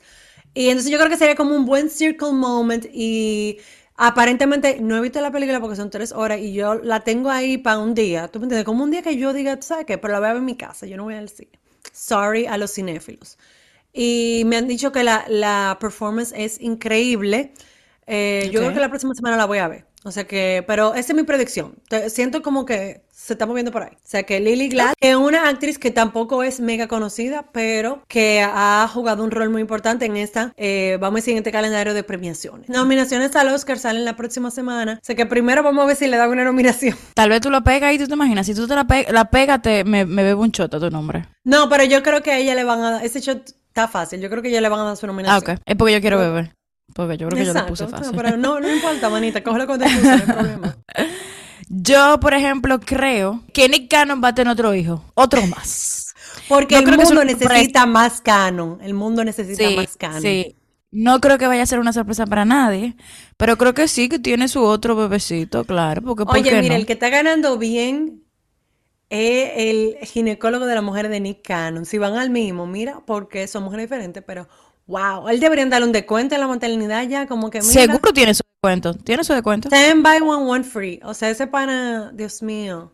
Y 0.54 0.68
entonces 0.68 0.90
yo 0.90 0.98
creo 0.98 1.10
que 1.10 1.16
sería 1.16 1.34
como 1.34 1.54
un 1.54 1.66
buen 1.66 1.90
circle 1.90 2.32
moment 2.32 2.86
y 2.92 3.58
aparentemente 3.96 4.80
no 4.80 4.96
he 4.96 5.00
visto 5.00 5.20
la 5.20 5.30
película 5.30 5.60
porque 5.60 5.76
son 5.76 5.90
tres 5.90 6.12
horas 6.12 6.40
y 6.40 6.52
yo 6.52 6.74
la 6.76 7.00
tengo 7.00 7.30
ahí 7.30 7.58
para 7.58 7.78
un 7.78 7.94
día. 7.94 8.28
¿Tú 8.28 8.38
me 8.38 8.44
entiendes? 8.44 8.64
Como 8.64 8.84
un 8.84 8.90
día 8.90 9.02
que 9.02 9.16
yo 9.16 9.32
diga, 9.32 9.60
¿sabes 9.60 9.84
qué? 9.84 9.98
Pero 9.98 10.12
la 10.12 10.20
voy 10.20 10.28
a 10.28 10.32
ver 10.32 10.38
en 10.38 10.46
mi 10.46 10.56
casa, 10.56 10.86
yo 10.86 10.96
no 10.96 11.04
voy 11.04 11.14
al 11.14 11.28
cine. 11.28 11.58
Sorry 11.92 12.46
a 12.46 12.56
los 12.56 12.72
cinéfilos. 12.72 13.36
Y 13.92 14.42
me 14.46 14.56
han 14.56 14.66
dicho 14.68 14.92
que 14.92 15.04
la, 15.04 15.76
performance 15.80 16.32
es 16.36 16.60
increíble. 16.60 17.52
Eh, 18.06 18.48
yo 18.52 18.60
creo 18.60 18.74
que 18.74 18.80
la 18.80 18.88
próxima 18.88 19.14
semana 19.14 19.36
la 19.36 19.46
voy 19.46 19.58
a 19.58 19.68
ver. 19.68 19.86
O 20.04 20.10
sea 20.10 20.24
que, 20.24 20.62
pero 20.66 20.94
esa 20.94 21.12
es 21.12 21.16
mi 21.16 21.22
predicción. 21.22 21.74
siento 22.08 22.42
como 22.42 22.66
que 22.66 23.04
se 23.10 23.32
está 23.32 23.46
moviendo 23.46 23.72
por 23.72 23.84
ahí. 23.84 23.92
O 23.94 24.06
sea 24.06 24.24
que 24.24 24.38
Lily 24.38 24.68
Glad, 24.68 24.92
que 25.00 25.10
es 25.10 25.16
una 25.16 25.48
actriz 25.48 25.78
que 25.78 25.90
tampoco 25.90 26.42
es 26.42 26.60
mega 26.60 26.88
conocida, 26.88 27.46
pero 27.52 28.02
que 28.06 28.42
ha 28.46 28.86
jugado 28.92 29.24
un 29.24 29.30
rol 29.30 29.48
muy 29.48 29.62
importante 29.62 30.04
en 30.04 30.18
esta, 30.18 30.52
eh, 30.58 30.98
vamos 31.00 31.18
a 31.18 31.20
decir, 31.20 31.32
en 31.32 31.38
este 31.38 31.50
calendario 31.50 31.94
de 31.94 32.04
premiaciones. 32.04 32.68
Nominaciones 32.68 33.34
al 33.34 33.48
Oscar 33.48 33.78
salen 33.78 34.04
la 34.04 34.14
próxima 34.14 34.50
semana. 34.50 34.98
O 35.00 35.04
sea 35.04 35.16
que 35.16 35.24
primero 35.24 35.62
vamos 35.62 35.84
a 35.84 35.86
ver 35.86 35.96
si 35.96 36.06
le 36.06 36.18
dan 36.18 36.28
una 36.28 36.44
nominación. 36.44 36.98
Tal 37.14 37.30
vez 37.30 37.40
tú 37.40 37.48
lo 37.48 37.64
pegas 37.64 37.94
y 37.94 37.98
tú 37.98 38.06
te 38.06 38.12
imaginas, 38.12 38.44
si 38.44 38.54
tú 38.54 38.68
te 38.68 38.74
la, 38.74 38.86
la 39.10 39.24
pegas, 39.30 39.62
te, 39.62 39.84
me, 39.84 40.04
me 40.04 40.22
bebo 40.22 40.42
un 40.42 40.50
shot 40.50 40.74
a 40.74 40.78
tu 40.78 40.90
nombre. 40.90 41.26
No, 41.44 41.70
pero 41.70 41.82
yo 41.84 42.02
creo 42.02 42.22
que 42.22 42.32
a 42.32 42.38
ella 42.38 42.54
le 42.54 42.64
van 42.64 42.82
a 42.82 42.90
dar, 42.90 43.04
ese 43.06 43.20
shot 43.20 43.48
está 43.68 43.88
fácil, 43.88 44.20
yo 44.20 44.28
creo 44.28 44.42
que 44.42 44.48
a 44.48 44.50
ella 44.50 44.60
le 44.60 44.68
van 44.68 44.80
a 44.80 44.84
dar 44.84 44.96
su 44.98 45.06
nominación. 45.06 45.34
Ah, 45.48 45.52
ok. 45.54 45.60
Es 45.64 45.76
porque 45.76 45.94
yo 45.94 46.00
quiero 46.02 46.18
beber. 46.18 46.52
Porque 46.92 47.16
yo 47.16 47.28
creo 47.28 47.38
que 47.38 47.46
yo 47.46 47.54
lo 47.54 47.66
puse 47.66 47.86
fácil. 47.88 48.12
No, 48.14 48.22
pero 48.22 48.36
no, 48.36 48.60
no 48.60 48.72
importa, 48.72 49.08
manita, 49.08 49.42
cógelo 49.42 49.66
con 49.66 49.80
no 49.80 49.86
problema. 50.26 50.76
Yo, 51.68 52.20
por 52.20 52.34
ejemplo, 52.34 52.78
creo 52.78 53.42
que 53.52 53.68
Nick 53.68 53.90
Cannon 53.90 54.22
va 54.22 54.28
a 54.28 54.34
tener 54.34 54.52
otro 54.52 54.74
hijo, 54.74 55.02
otro 55.14 55.46
más. 55.46 56.14
Porque 56.48 56.76
el 56.76 56.96
mundo 56.96 57.24
necesita 57.24 57.86
más 57.86 58.20
canon. 58.20 58.78
El 58.82 58.94
mundo 58.94 59.24
necesita 59.24 59.70
más 59.70 59.96
canon. 59.96 60.22
Sí. 60.22 60.56
No 60.90 61.20
creo 61.20 61.38
que 61.38 61.48
vaya 61.48 61.62
a 61.62 61.66
ser 61.66 61.80
una 61.80 61.92
sorpresa 61.92 62.26
para 62.26 62.44
nadie, 62.44 62.94
pero 63.36 63.58
creo 63.58 63.74
que 63.74 63.88
sí 63.88 64.08
que 64.08 64.20
tiene 64.20 64.46
su 64.46 64.62
otro 64.62 64.94
bebecito, 64.94 65.64
claro. 65.64 66.02
Porque, 66.02 66.24
Oye, 66.28 66.62
mira, 66.62 66.76
el 66.76 66.86
que 66.86 66.92
está 66.92 67.08
ganando 67.08 67.58
bien 67.58 68.22
es 69.10 69.50
el 69.56 69.96
ginecólogo 70.06 70.66
de 70.66 70.74
la 70.76 70.82
mujer 70.82 71.08
de 71.08 71.18
Nick 71.18 71.42
Cannon. 71.42 71.84
Si 71.84 71.98
van 71.98 72.14
al 72.14 72.30
mismo, 72.30 72.66
mira, 72.68 73.00
porque 73.04 73.48
son 73.48 73.64
mujeres 73.64 73.86
diferentes, 73.86 74.22
pero 74.24 74.48
Wow, 74.86 75.28
él 75.28 75.40
debería 75.40 75.64
darle 75.66 75.86
un 75.86 75.92
descuento 75.92 76.34
en 76.34 76.40
la 76.42 76.46
maternidad 76.46 77.08
ya, 77.08 77.26
como 77.26 77.48
que 77.50 77.62
Seguro 77.62 78.12
tiene 78.12 78.34
su 78.34 78.42
descuento. 78.42 78.94
¿Tiene 78.94 79.24
su 79.24 79.32
descuento? 79.32 79.68
Ten 79.70 80.02
buy 80.02 80.20
one, 80.20 80.50
one 80.50 80.64
free. 80.64 81.00
O 81.04 81.14
sea, 81.14 81.30
ese 81.30 81.46
pana, 81.46 82.10
Dios 82.12 82.42
mío. 82.42 82.92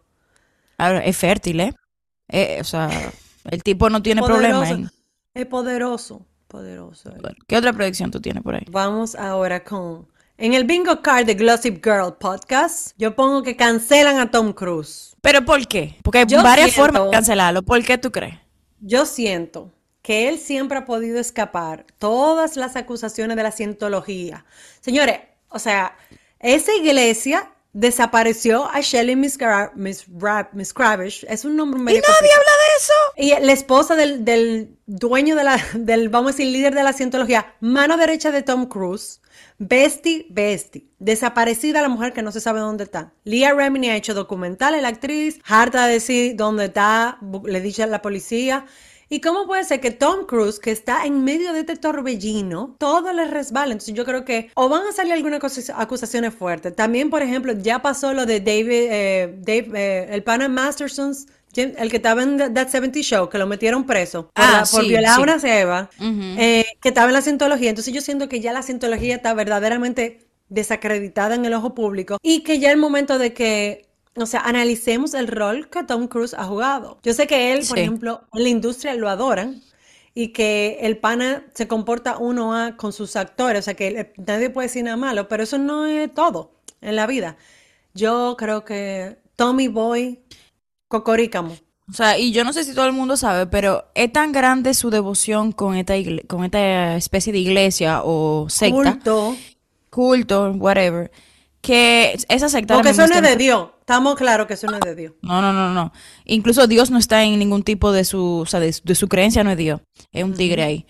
Ahora, 0.78 1.04
es 1.04 1.16
fértil, 1.16 1.60
¿eh? 1.60 1.74
¿eh? 2.28 2.58
o 2.60 2.64
sea, 2.64 2.88
el 3.50 3.62
tipo 3.62 3.90
no 3.90 4.02
tiene 4.02 4.22
problema. 4.22 4.64
Es 5.34 5.46
poderoso, 5.46 6.26
poderoso. 6.46 7.12
¿Qué 7.46 7.56
otra 7.56 7.72
predicción 7.72 8.10
tú 8.10 8.20
tienes 8.20 8.42
por 8.42 8.54
ahí? 8.54 8.64
Vamos 8.70 9.14
ahora 9.14 9.64
con... 9.64 10.08
En 10.38 10.54
el 10.54 10.64
bingo 10.64 11.02
card 11.02 11.26
de 11.26 11.34
Glossip 11.34 11.84
Girl 11.84 12.16
podcast, 12.18 12.92
yo 12.96 13.14
pongo 13.14 13.42
que 13.42 13.56
cancelan 13.56 14.18
a 14.18 14.30
Tom 14.30 14.54
Cruise. 14.54 15.14
¿Pero 15.20 15.44
por 15.44 15.66
qué? 15.66 15.96
Porque 16.02 16.20
hay 16.20 16.24
varias 16.24 16.74
formas 16.74 17.04
de 17.04 17.10
cancelarlo. 17.10 17.62
¿Por 17.62 17.84
qué 17.84 17.98
tú 17.98 18.10
crees? 18.10 18.36
Yo 18.80 19.04
siento 19.04 19.70
que 20.02 20.28
él 20.28 20.38
siempre 20.38 20.78
ha 20.78 20.84
podido 20.84 21.20
escapar 21.20 21.86
todas 21.98 22.56
las 22.56 22.76
acusaciones 22.76 23.36
de 23.36 23.42
la 23.42 23.52
cientología. 23.52 24.44
Señores, 24.80 25.20
o 25.48 25.58
sea, 25.58 25.96
esa 26.38 26.74
iglesia 26.74 27.50
desapareció 27.72 28.68
a 28.70 28.80
Shelley 28.80 29.14
Miss, 29.14 29.38
Miss, 29.74 30.06
Miss 30.52 30.74
Es 31.28 31.44
un 31.44 31.56
nombre 31.56 31.80
medio. 31.80 31.98
¿Y 31.98 32.00
nadie 32.00 32.32
habla 32.32 32.52
de 32.66 32.76
eso? 32.78 33.42
Y 33.42 33.46
la 33.46 33.52
esposa 33.52 33.94
del, 33.94 34.24
del, 34.24 34.76
dueño 34.86 35.36
de 35.36 35.44
la, 35.44 35.64
del, 35.74 36.08
vamos 36.08 36.30
a 36.30 36.32
decir, 36.36 36.46
líder 36.52 36.74
de 36.74 36.82
la 36.82 36.92
cientología, 36.92 37.54
mano 37.60 37.96
derecha 37.96 38.32
de 38.32 38.42
Tom 38.42 38.66
Cruise, 38.66 39.20
Bestie, 39.58 40.26
Bestie. 40.30 40.86
Desaparecida 40.98 41.82
la 41.82 41.88
mujer 41.88 42.12
que 42.12 42.22
no 42.22 42.32
se 42.32 42.40
sabe 42.40 42.60
dónde 42.60 42.84
está. 42.84 43.12
Leah 43.24 43.54
Remini 43.54 43.90
ha 43.90 43.96
hecho 43.96 44.14
documentales, 44.14 44.82
la 44.82 44.88
actriz, 44.88 45.40
harta 45.44 45.86
de 45.86 45.94
decir 45.94 46.36
dónde 46.36 46.66
está, 46.66 47.18
le 47.44 47.60
dice 47.60 47.82
a 47.82 47.86
la 47.86 48.02
policía. 48.02 48.66
¿Y 49.12 49.20
cómo 49.20 49.44
puede 49.46 49.64
ser 49.64 49.80
que 49.80 49.90
Tom 49.90 50.24
Cruise, 50.24 50.60
que 50.60 50.70
está 50.70 51.04
en 51.04 51.24
medio 51.24 51.52
de 51.52 51.60
este 51.60 51.74
torbellino, 51.74 52.76
todo 52.78 53.12
le 53.12 53.26
resbala? 53.26 53.72
Entonces 53.72 53.92
yo 53.92 54.04
creo 54.04 54.24
que 54.24 54.52
o 54.54 54.68
van 54.68 54.86
a 54.86 54.92
salir 54.92 55.12
algunas 55.14 55.42
acusaciones 55.74 56.32
fuertes. 56.32 56.76
También, 56.76 57.10
por 57.10 57.20
ejemplo, 57.20 57.52
ya 57.52 57.82
pasó 57.82 58.14
lo 58.14 58.24
de 58.24 58.38
David, 58.38 58.70
eh, 58.70 59.34
Dave, 59.40 59.70
eh, 59.74 60.08
el 60.14 60.22
pana 60.22 60.48
Mastersons, 60.48 61.26
el 61.56 61.90
que 61.90 61.96
estaba 61.96 62.22
en 62.22 62.54
That 62.54 62.68
70 62.68 63.00
Show, 63.00 63.28
que 63.28 63.38
lo 63.38 63.48
metieron 63.48 63.84
preso 63.84 64.30
por, 64.32 64.44
ah, 64.44 64.64
violar 64.86 65.18
a 65.18 65.20
una 65.20 65.40
ceba, 65.40 65.90
eh, 66.00 66.64
que 66.80 66.88
estaba 66.90 67.08
en 67.08 67.14
la 67.14 67.22
cientología. 67.22 67.70
Entonces 67.70 67.92
yo 67.92 68.02
siento 68.02 68.28
que 68.28 68.38
ya 68.38 68.52
la 68.52 68.62
cientología 68.62 69.16
está 69.16 69.34
verdaderamente 69.34 70.28
desacreditada 70.48 71.34
en 71.34 71.44
el 71.44 71.54
ojo 71.54 71.74
público 71.74 72.18
y 72.22 72.44
que 72.44 72.60
ya 72.60 72.70
el 72.70 72.76
momento 72.76 73.18
de 73.18 73.32
que 73.32 73.89
o 74.16 74.26
sea, 74.26 74.40
analicemos 74.40 75.14
el 75.14 75.28
rol 75.28 75.68
que 75.68 75.84
Tom 75.84 76.08
Cruise 76.08 76.34
ha 76.34 76.44
jugado. 76.44 76.98
Yo 77.02 77.14
sé 77.14 77.26
que 77.26 77.52
él, 77.52 77.64
por 77.68 77.78
ejemplo, 77.78 78.22
en 78.32 78.42
la 78.42 78.48
industria 78.48 78.94
lo 78.94 79.08
adoran 79.08 79.62
y 80.14 80.28
que 80.28 80.78
el 80.82 80.98
pana 80.98 81.44
se 81.54 81.68
comporta 81.68 82.18
uno 82.18 82.54
a 82.54 82.76
con 82.76 82.92
sus 82.92 83.14
actores, 83.16 83.60
o 83.60 83.62
sea, 83.62 83.74
que 83.74 84.12
nadie 84.16 84.50
puede 84.50 84.68
decir 84.68 84.84
nada 84.84 84.96
malo, 84.96 85.28
pero 85.28 85.42
eso 85.42 85.58
no 85.58 85.86
es 85.86 86.12
todo 86.12 86.52
en 86.80 86.96
la 86.96 87.06
vida. 87.06 87.36
Yo 87.94 88.34
creo 88.36 88.64
que 88.64 89.18
Tommy 89.36 89.68
Boy, 89.68 90.20
Cocorícamo. 90.88 91.56
O 91.88 91.92
sea, 91.92 92.18
y 92.18 92.32
yo 92.32 92.44
no 92.44 92.52
sé 92.52 92.64
si 92.64 92.74
todo 92.74 92.86
el 92.86 92.92
mundo 92.92 93.16
sabe, 93.16 93.46
pero 93.46 93.86
es 93.94 94.12
tan 94.12 94.32
grande 94.32 94.74
su 94.74 94.90
devoción 94.90 95.52
con 95.52 95.76
esta, 95.76 95.94
con 96.28 96.44
esta 96.44 96.96
especie 96.96 97.32
de 97.32 97.38
iglesia 97.38 98.02
o 98.04 98.48
secta. 98.48 98.92
Culto. 98.92 99.36
Culto, 99.90 100.52
whatever 100.52 101.10
que 101.60 102.18
esa 102.28 102.48
secta... 102.48 102.74
Porque 102.74 102.90
eso 102.90 103.06
no 103.06 103.14
es 103.14 103.22
de 103.22 103.36
Dios. 103.36 103.68
Estamos 103.90 104.14
claros 104.14 104.46
que 104.46 104.54
eso 104.54 104.68
no 104.68 104.76
es 104.76 104.82
de 104.82 104.94
Dios. 104.94 105.14
No, 105.20 105.42
no, 105.42 105.52
no, 105.52 105.74
no. 105.74 105.92
Incluso 106.24 106.68
Dios 106.68 106.92
no 106.92 106.98
está 106.98 107.24
en 107.24 107.36
ningún 107.40 107.64
tipo 107.64 107.90
de 107.90 108.04
su, 108.04 108.36
o 108.36 108.46
sea, 108.46 108.60
de, 108.60 108.72
su 108.72 109.08
creencia, 109.08 109.42
no 109.42 109.50
es 109.50 109.56
Dios. 109.56 109.80
Es 110.12 110.22
un 110.22 110.32
tigre 110.32 110.62
ahí. 110.62 110.86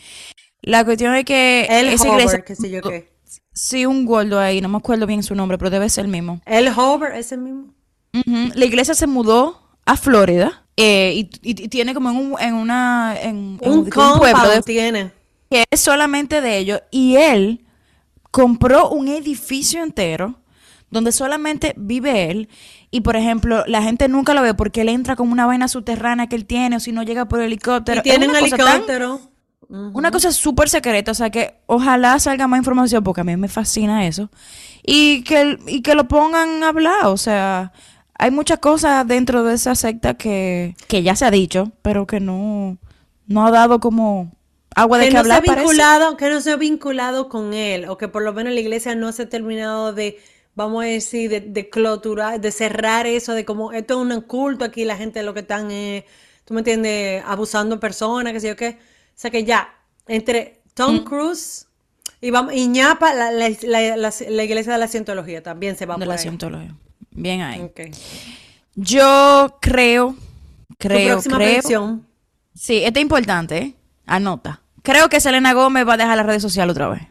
La 0.61 0.85
cuestión 0.85 1.15
es 1.15 1.25
que 1.25 1.67
el 1.71 1.89
esa 1.89 2.09
iglesia, 2.09 2.43
qué 2.43 2.55
sé 2.55 2.69
yo 2.69 2.83
qué. 2.83 3.11
Sí, 3.55 3.87
un 3.87 4.05
gordo 4.05 4.39
ahí, 4.39 4.61
no 4.61 4.69
me 4.69 4.77
acuerdo 4.77 5.07
bien 5.07 5.23
su 5.23 5.35
nombre, 5.35 5.57
pero 5.57 5.71
debe 5.71 5.89
ser 5.89 6.05
el 6.05 6.11
mismo. 6.11 6.43
El 6.45 6.69
Hover 6.69 7.15
es 7.15 7.33
el 7.33 7.41
mismo. 7.41 7.73
La 8.55 8.67
iglesia 8.67 8.93
se 8.93 9.07
mudó 9.07 9.79
a 9.87 9.97
Florida 9.97 10.67
eh, 10.77 11.27
y, 11.41 11.55
tiene 11.69 11.95
como 11.95 12.11
en, 12.11 12.17
un, 12.17 12.39
en 12.39 12.53
una... 12.53 13.17
En, 13.19 13.59
un, 13.63 13.89
pueblo 13.89 14.63
tiene. 14.63 15.11
que 15.51 15.65
es 15.71 15.81
solamente 15.81 16.43
de 16.43 16.59
ellos. 16.59 16.83
Y 16.91 17.17
él 17.17 17.65
compró 18.31 18.91
un 18.91 19.09
edificio 19.09 19.83
entero 19.83 20.41
donde 20.91 21.13
solamente 21.13 21.75
vive 21.77 22.31
él 22.31 22.49
y 22.91 23.03
por 23.03 23.17
ejemplo 23.17 23.65
la 23.67 23.83
gente 23.83 24.09
nunca 24.09 24.35
lo 24.35 24.43
ve 24.43 24.55
porque 24.55 24.81
él 24.81 24.89
entra 24.89 25.17
como 25.17 25.33
una 25.33 25.47
vaina 25.47 25.69
subterránea 25.69 26.27
que 26.27 26.37
él 26.37 26.47
tiene 26.47 26.77
o 26.77 26.81
si 26.81 26.93
no 26.93 27.03
llega 27.03 27.27
por 27.27 27.41
helicóptero. 27.41 28.01
Y 28.01 28.03
tiene 28.03 28.29
un 28.29 28.37
helicóptero. 28.37 29.21
Una 29.69 30.11
cosa 30.11 30.33
súper 30.33 30.69
secreta, 30.69 31.13
o 31.13 31.15
sea 31.15 31.31
que 31.31 31.61
ojalá 31.67 32.19
salga 32.19 32.49
más 32.49 32.59
información 32.59 33.05
porque 33.05 33.21
a 33.21 33.25
mí 33.25 33.37
me 33.37 33.47
fascina 33.47 34.05
eso 34.07 34.29
y 34.83 35.23
que, 35.23 35.59
y 35.67 35.83
que 35.83 35.95
lo 35.95 36.09
pongan 36.09 36.63
a 36.65 36.69
hablar, 36.69 37.07
o 37.07 37.17
sea, 37.17 37.73
hay 38.15 38.31
muchas 38.31 38.59
cosas 38.59 39.07
dentro 39.07 39.45
de 39.45 39.55
esa 39.55 39.75
secta 39.75 40.15
que, 40.15 40.75
que 40.89 41.03
ya 41.03 41.15
se 41.17 41.25
ha 41.25 41.31
dicho, 41.31 41.71
pero 41.83 42.07
que 42.07 42.21
no, 42.21 42.79
no 43.27 43.47
ha 43.47 43.51
dado 43.51 43.81
como 43.81 44.33
agua 44.75 44.99
de 44.99 45.09
que, 45.09 45.17
hablar. 45.17 45.43
vinculado, 45.43 46.17
que 46.17 46.29
no 46.31 46.41
se 46.41 46.51
ha 46.51 46.57
vinculado 46.57 47.29
con 47.29 47.55
él 47.55 47.89
o 47.89 47.99
que 47.99 48.09
por 48.09 48.23
lo 48.23 48.33
menos 48.33 48.53
la 48.53 48.61
iglesia 48.61 48.95
no 48.95 49.13
se 49.13 49.23
ha 49.23 49.29
terminado 49.29 49.93
de 49.93 50.19
vamos 50.55 50.85
a 50.85 50.87
decir, 50.87 51.31
de, 51.31 51.41
de 51.41 51.69
cloturar, 51.69 52.41
de 52.41 52.51
cerrar 52.51 53.07
eso, 53.07 53.33
de 53.33 53.45
como 53.45 53.73
esto 53.73 53.95
es 53.95 54.15
un 54.17 54.21
culto 54.23 54.65
aquí, 54.65 54.85
la 54.85 54.97
gente 54.97 55.23
lo 55.23 55.35
que 55.35 55.41
están, 55.41 55.71
es, 55.71 56.05
tú 56.45 56.55
me 56.55 56.61
entiendes, 56.61 57.23
abusando 57.27 57.81
personas, 57.81 58.33
qué 58.33 58.41
sé 58.41 58.49
yo 58.49 58.57
qué. 58.57 58.79
O 58.79 59.13
sea 59.15 59.31
que 59.31 59.45
ya, 59.45 59.75
entre 60.07 60.61
Tom 60.75 60.97
mm. 60.97 61.05
Cruise 61.05 61.67
y, 62.21 62.31
vamos, 62.31 62.55
y 62.55 62.67
ñapa, 62.69 63.15
la, 63.15 63.31
la, 63.31 63.49
la, 63.63 64.45
iglesia 64.45 64.73
de 64.73 64.79
la 64.79 64.89
cientología 64.89 65.43
también 65.43 65.77
se 65.77 65.87
va 65.87 65.95
a 65.95 65.99
De 65.99 66.07
la 66.07 66.19
cientología. 66.19 66.75
Bien 67.11 67.41
ahí. 67.41 67.71
Yo 68.75 69.57
creo, 69.61 70.17
creo, 70.79 71.21
creo. 71.23 72.01
Sí, 72.55 72.85
esto 72.85 72.99
es 72.99 73.03
importante, 73.03 73.59
¿eh? 73.59 73.75
Anota. 74.07 74.61
Creo 74.83 75.09
que 75.09 75.21
Selena 75.21 75.53
Gómez 75.55 75.87
va 75.87 75.95
a 75.95 75.97
dejar 75.97 76.17
la 76.17 76.23
red 76.23 76.41
social 76.41 76.69
otra 76.69 76.89
vez. 76.89 77.03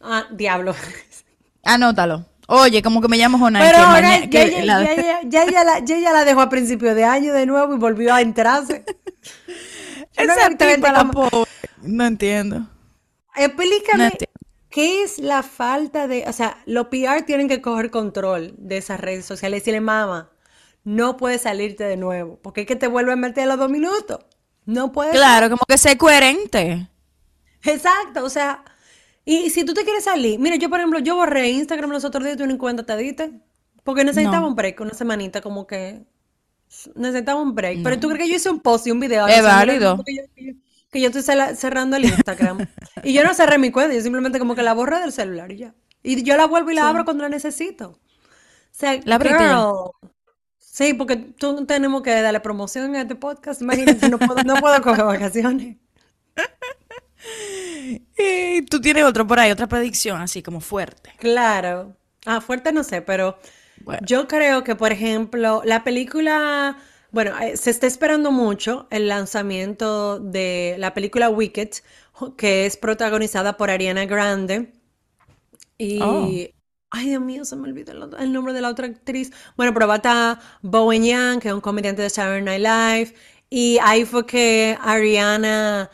Ah, 0.00 0.26
diablo. 0.30 0.74
Anótalo. 1.62 2.26
Oye, 2.46 2.82
como 2.82 3.00
que 3.00 3.08
me 3.08 3.16
llamo 3.16 3.38
Jonay. 3.38 3.62
Pero 3.62 3.78
ahora 3.84 4.24
ya, 4.24 4.46
ya, 5.26 5.64
la, 5.64 5.78
ya, 5.80 6.12
la 6.12 6.24
dejó 6.24 6.40
a 6.40 6.48
principio 6.48 6.94
de 6.94 7.04
año 7.04 7.32
de 7.32 7.46
nuevo 7.46 7.74
y 7.74 7.78
volvió 7.78 8.14
a 8.14 8.20
entrarse. 8.20 8.84
No 11.82 12.06
entiendo. 12.06 12.66
Explícame 13.34 14.12
qué 14.70 15.02
es 15.02 15.18
la 15.18 15.42
falta 15.42 16.06
de... 16.06 16.24
O 16.26 16.32
sea, 16.32 16.58
los 16.66 16.86
PR 16.86 17.22
tienen 17.26 17.48
que 17.48 17.60
coger 17.60 17.90
control 17.90 18.54
de 18.56 18.76
esas 18.76 19.00
redes 19.00 19.24
sociales 19.24 19.58
y 19.58 19.60
decirle, 19.60 19.80
mamá, 19.80 20.30
no 20.84 21.16
puedes 21.16 21.42
salirte 21.42 21.84
de 21.84 21.96
nuevo, 21.96 22.38
porque 22.42 22.62
es 22.62 22.66
que 22.66 22.76
te 22.76 22.86
vuelve 22.86 23.12
a 23.12 23.16
meter 23.16 23.44
a 23.44 23.46
los 23.46 23.58
dos 23.58 23.70
minutos. 23.70 24.20
No 24.66 24.92
puedes. 24.92 25.14
Claro, 25.14 25.50
como 25.50 25.62
que 25.66 25.78
sé 25.78 25.98
coherente. 25.98 26.88
Exacto, 27.62 28.24
o 28.24 28.30
sea, 28.30 28.64
y 29.24 29.50
si 29.50 29.64
tú 29.64 29.74
te 29.74 29.84
quieres 29.84 30.04
salir, 30.04 30.38
mira, 30.38 30.56
yo 30.56 30.68
por 30.68 30.78
ejemplo, 30.78 30.98
yo 30.98 31.16
borré 31.16 31.50
Instagram 31.50 31.90
los 31.90 32.04
otros 32.04 32.24
días, 32.24 32.36
tú 32.36 32.46
ni 32.46 32.58
cuenta 32.58 32.84
te 32.84 32.96
diste. 32.96 33.32
Porque 33.82 34.02
necesitaba 34.02 34.46
un 34.46 34.54
break, 34.54 34.80
una 34.80 34.94
semanita, 34.94 35.40
como 35.42 35.66
que 35.66 36.04
necesitaba 36.94 37.40
un 37.40 37.54
break. 37.54 37.82
Pero 37.82 38.00
tú 38.00 38.08
crees 38.08 38.24
que 38.24 38.30
yo 38.30 38.36
hice 38.36 38.50
un 38.50 38.60
post 38.60 38.86
y 38.86 38.90
un 38.90 39.00
video. 39.00 39.26
Es 39.28 39.42
válido. 39.42 40.02
Que 40.90 41.00
yo, 41.00 41.08
estoy 41.08 41.22
cerrando 41.56 41.96
el 41.96 42.04
Instagram. 42.04 42.66
y 43.02 43.12
yo 43.12 43.24
no 43.24 43.34
cerré 43.34 43.58
mi 43.58 43.70
cuenta, 43.70 43.94
yo 43.94 44.00
simplemente 44.00 44.38
como 44.38 44.54
que 44.54 44.62
la 44.62 44.72
borré 44.72 45.00
del 45.00 45.12
celular 45.12 45.52
y 45.52 45.58
ya. 45.58 45.74
Y 46.02 46.22
yo 46.22 46.36
la 46.36 46.46
vuelvo 46.46 46.70
y 46.70 46.74
la 46.74 46.88
abro 46.88 47.04
cuando 47.04 47.24
la 47.24 47.28
necesito. 47.28 47.90
O 47.90 47.98
sea, 48.70 48.98
la 49.04 49.18
girl, 49.18 49.90
Sí, 50.58 50.92
porque 50.94 51.16
tú 51.16 51.64
tenemos 51.66 52.02
que 52.02 52.10
darle 52.10 52.40
promoción 52.40 52.96
a 52.96 53.02
este 53.02 53.14
podcast. 53.14 53.62
Imagínate, 53.62 54.08
no 54.08 54.18
puedo, 54.18 54.42
no 54.42 54.56
puedo 54.56 54.82
coger 54.82 55.04
vacaciones. 55.04 55.76
Y 58.16 58.62
tú 58.62 58.80
tienes 58.80 59.04
otro 59.04 59.26
por 59.26 59.38
ahí, 59.38 59.50
otra 59.50 59.66
predicción 59.66 60.20
así 60.20 60.42
como 60.42 60.60
fuerte. 60.60 61.12
Claro. 61.18 61.96
Ah, 62.24 62.40
fuerte 62.40 62.72
no 62.72 62.84
sé, 62.84 63.02
pero 63.02 63.38
yo 64.06 64.28
creo 64.28 64.64
que, 64.64 64.74
por 64.74 64.92
ejemplo, 64.92 65.62
la 65.64 65.84
película, 65.84 66.78
bueno, 67.10 67.38
eh, 67.40 67.56
se 67.56 67.70
está 67.70 67.86
esperando 67.86 68.30
mucho 68.30 68.86
el 68.90 69.08
lanzamiento 69.08 70.18
de 70.20 70.76
la 70.78 70.94
película 70.94 71.28
Wicked, 71.28 71.70
que 72.36 72.66
es 72.66 72.76
protagonizada 72.76 73.56
por 73.56 73.70
Ariana 73.70 74.06
Grande. 74.06 74.72
Y... 75.78 76.00
Oh. 76.00 76.30
Ay, 76.96 77.08
Dios 77.08 77.22
mío, 77.22 77.44
se 77.44 77.56
me 77.56 77.68
olvidó 77.68 77.90
el, 77.90 78.32
nombre 78.32 78.52
de 78.52 78.60
la 78.60 78.68
otra 78.68 78.86
actriz. 78.86 79.32
Bueno, 79.56 79.74
pero 79.74 79.88
va 79.88 79.94
a 79.94 79.96
estar 79.96 80.38
Bowen 80.62 81.02
Yang, 81.02 81.40
que 81.40 81.48
es 81.48 81.54
un 81.54 81.60
comediante 81.60 82.02
de 82.02 82.08
Saturday 82.08 82.40
Night 82.40 82.62
Live. 82.62 83.20
Y 83.50 83.78
ahí 83.82 84.04
fue 84.04 84.24
que 84.24 84.78
Ariana 84.80 85.90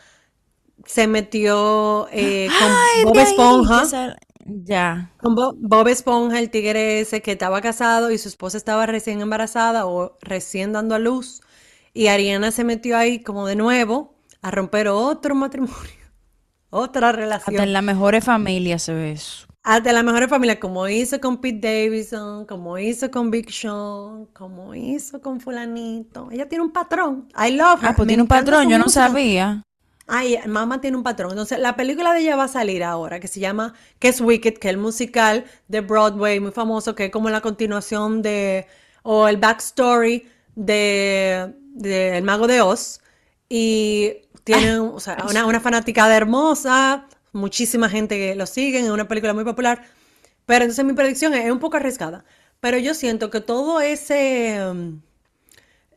se 0.91 1.07
metió 1.07 2.09
eh, 2.11 2.49
con 2.59 3.05
Bob 3.05 3.19
Esponja. 3.19 4.17
Ya. 4.45 5.13
Con 5.19 5.37
Bob, 5.37 5.87
Esponja, 5.87 6.41
el 6.41 6.51
tigre 6.51 7.01
ese 7.01 7.23
que 7.23 7.33
estaba 7.33 7.61
casado 7.61 8.11
y 8.11 8.19
su 8.19 8.29
esposa 8.29 8.57
estaba 8.57 8.87
recién 8.87 9.21
embarazada 9.21 9.87
o 9.87 10.19
recién 10.21 10.73
dando 10.73 10.97
a 10.97 10.99
luz. 10.99 11.43
Y 11.95 12.09
Ariana 12.09 12.51
se 12.51 12.65
metió 12.65 12.97
ahí 12.97 13.23
como 13.23 13.47
de 13.47 13.55
nuevo 13.55 14.17
a 14.43 14.51
romper 14.51 14.89
otro 14.89 15.37
matrimonio, 15.37 15.77
otra 16.71 17.13
relación. 17.13 17.55
Hasta 17.55 17.65
en 17.65 17.73
las 17.73 17.85
mejores 17.85 18.25
familias 18.25 18.83
se 18.83 18.93
ve 18.93 19.13
eso. 19.13 19.47
Hasta 19.63 19.91
en 19.91 19.95
las 19.95 20.05
mejores 20.05 20.29
familias, 20.29 20.59
como 20.59 20.89
hizo 20.89 21.21
con 21.21 21.41
Pete 21.41 21.85
Davidson, 21.85 22.47
como 22.47 22.79
hizo 22.79 23.13
con 23.13 23.31
Big 23.31 23.53
Sean, 23.53 24.27
como 24.33 24.75
hizo 24.75 25.21
con 25.21 25.39
fulanito. 25.39 26.31
Ella 26.33 26.49
tiene 26.49 26.65
un 26.65 26.73
patrón. 26.73 27.29
I 27.37 27.53
love 27.53 27.81
her. 27.81 27.91
Ah, 27.91 27.95
pues 27.95 28.09
tiene 28.09 28.23
un 28.23 28.29
patrón, 28.29 28.69
yo 28.69 28.79
no 28.79 28.89
sabía. 28.89 29.63
Ay, 30.13 30.39
mamá 30.49 30.81
tiene 30.81 30.97
un 30.97 31.05
patrón. 31.05 31.31
Entonces, 31.31 31.61
la 31.61 31.77
película 31.77 32.13
de 32.13 32.21
ella 32.21 32.35
va 32.35 32.45
a 32.45 32.49
salir 32.49 32.83
ahora, 32.83 33.21
que 33.21 33.29
se 33.29 33.39
llama, 33.39 33.75
que 34.01 34.09
es 34.09 34.21
Wicked, 34.21 34.55
que 34.59 34.67
es 34.69 34.75
el 34.75 34.77
musical 34.77 35.45
de 35.69 35.83
Broadway, 35.83 36.41
muy 36.41 36.51
famoso, 36.51 36.97
que 36.97 37.07
es 37.07 37.11
como 37.13 37.31
la 37.31 37.41
continuación 37.41 38.21
de, 38.21 38.67
o 39.05 39.29
el 39.29 39.37
backstory 39.37 40.27
de, 40.57 41.55
El 41.85 42.25
Mago 42.25 42.49
de 42.49 42.61
Oz. 42.61 43.01
Y 43.49 44.23
tiene 44.43 44.81
o 44.81 44.99
sea, 44.99 45.25
una, 45.29 45.47
una 45.47 45.61
fanaticada 45.61 46.17
hermosa, 46.17 47.07
muchísima 47.33 47.89
gente 47.89 48.17
que 48.17 48.35
lo 48.35 48.47
sigue, 48.47 48.81
es 48.81 48.91
una 48.91 49.07
película 49.07 49.33
muy 49.33 49.45
popular. 49.45 49.85
Pero 50.45 50.65
entonces 50.65 50.85
mi 50.85 50.95
predicción 50.95 51.35
es, 51.35 51.45
es 51.45 51.53
un 51.53 51.61
poco 51.61 51.77
arriesgada. 51.77 52.25
pero 52.61 52.79
yo 52.79 52.95
siento 52.95 53.31
que 53.31 53.41
todo 53.41 53.81
ese... 53.81 54.59
Um, 54.71 55.03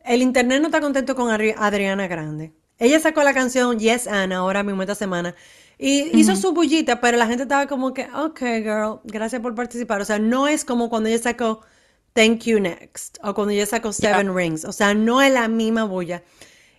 el 0.04 0.22
internet 0.22 0.60
no 0.60 0.68
está 0.68 0.80
contento 0.80 1.16
con 1.16 1.30
Adriana 1.30 2.06
Grande. 2.06 2.52
Ella 2.78 3.00
sacó 3.00 3.22
la 3.22 3.34
canción 3.34 3.78
Yes 3.78 4.06
Anna 4.06 4.38
ahora 4.38 4.62
mismo 4.62 4.82
esta 4.82 4.94
semana. 4.94 5.34
Y 5.78 6.18
hizo 6.18 6.36
su 6.36 6.52
bullita, 6.52 7.00
pero 7.00 7.16
la 7.16 7.26
gente 7.26 7.42
estaba 7.42 7.66
como 7.66 7.92
que, 7.92 8.08
ok, 8.14 8.38
girl, 8.38 9.00
gracias 9.04 9.42
por 9.42 9.54
participar. 9.54 10.00
O 10.00 10.04
sea, 10.04 10.18
no 10.18 10.46
es 10.46 10.64
como 10.64 10.88
cuando 10.88 11.08
ella 11.08 11.18
sacó 11.18 11.62
Thank 12.12 12.44
You 12.44 12.60
Next 12.60 13.18
o 13.22 13.34
cuando 13.34 13.52
ella 13.52 13.66
sacó 13.66 13.92
Seven 13.92 14.34
Rings. 14.34 14.64
O 14.64 14.72
sea, 14.72 14.94
no 14.94 15.20
es 15.20 15.32
la 15.32 15.48
misma 15.48 15.84
bulla. 15.84 16.22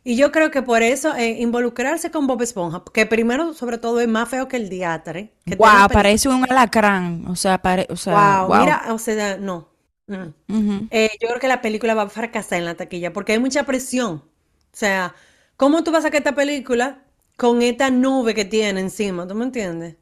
Y 0.08 0.16
yo 0.18 0.32
creo 0.32 0.52
que 0.52 0.62
por 0.62 0.84
eso 0.84 1.16
eh, 1.16 1.42
involucrarse 1.42 2.12
con 2.12 2.28
Bob 2.28 2.42
Esponja, 2.44 2.84
que 2.94 3.08
primero, 3.08 3.54
sobre 3.56 3.80
todo, 3.80 4.00
es 4.00 4.08
más 4.08 4.30
feo 4.30 4.48
que 4.48 4.56
el 4.56 4.70
diatre. 4.70 5.34
wow, 5.58 5.88
parece 5.92 6.30
un 6.30 6.46
alacrán. 6.50 7.26
O 7.28 7.36
sea, 7.36 7.58
pare, 7.60 7.88
o 7.90 7.96
sea 7.96 8.44
wow, 8.44 8.60
mira, 8.60 8.86
o 8.94 9.00
sea, 9.00 9.38
no. 9.38 9.68
Mm. 10.06 10.88
Eh, 10.92 11.10
yo 11.20 11.28
creo 11.28 11.40
que 11.40 11.48
la 11.48 11.62
película 11.62 11.96
va 11.96 12.04
a 12.04 12.10
fracasar 12.10 12.60
en 12.60 12.66
la 12.66 12.76
taquilla 12.76 13.12
porque 13.12 13.34
hay 13.34 13.40
mucha 13.40 13.64
presión. 13.64 14.24
O 14.72 14.78
sea, 14.78 15.16
¿cómo 15.58 15.84
tú 15.84 15.92
vas 15.92 16.00
a 16.00 16.08
sacar 16.08 16.20
esta 16.20 16.36
película 16.36 17.04
con 17.38 17.62
esta 17.62 17.90
nube 17.90 18.34
que 18.34 18.46
tiene 18.46 18.80
encima? 18.80 19.28
¿Tú 19.28 19.36
me 19.36 19.46
entiendes? 19.46 19.96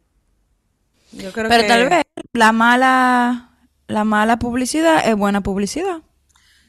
Yo 1.12 1.32
creo 1.32 1.50
Pero 1.50 1.68
tal 1.68 1.90
vez 1.90 2.04
la 2.34 2.52
mala, 2.52 3.52
la 3.88 4.04
mala 4.04 4.38
publicidad 4.40 5.08
es 5.08 5.16
buena 5.16 5.42
publicidad. 5.42 6.02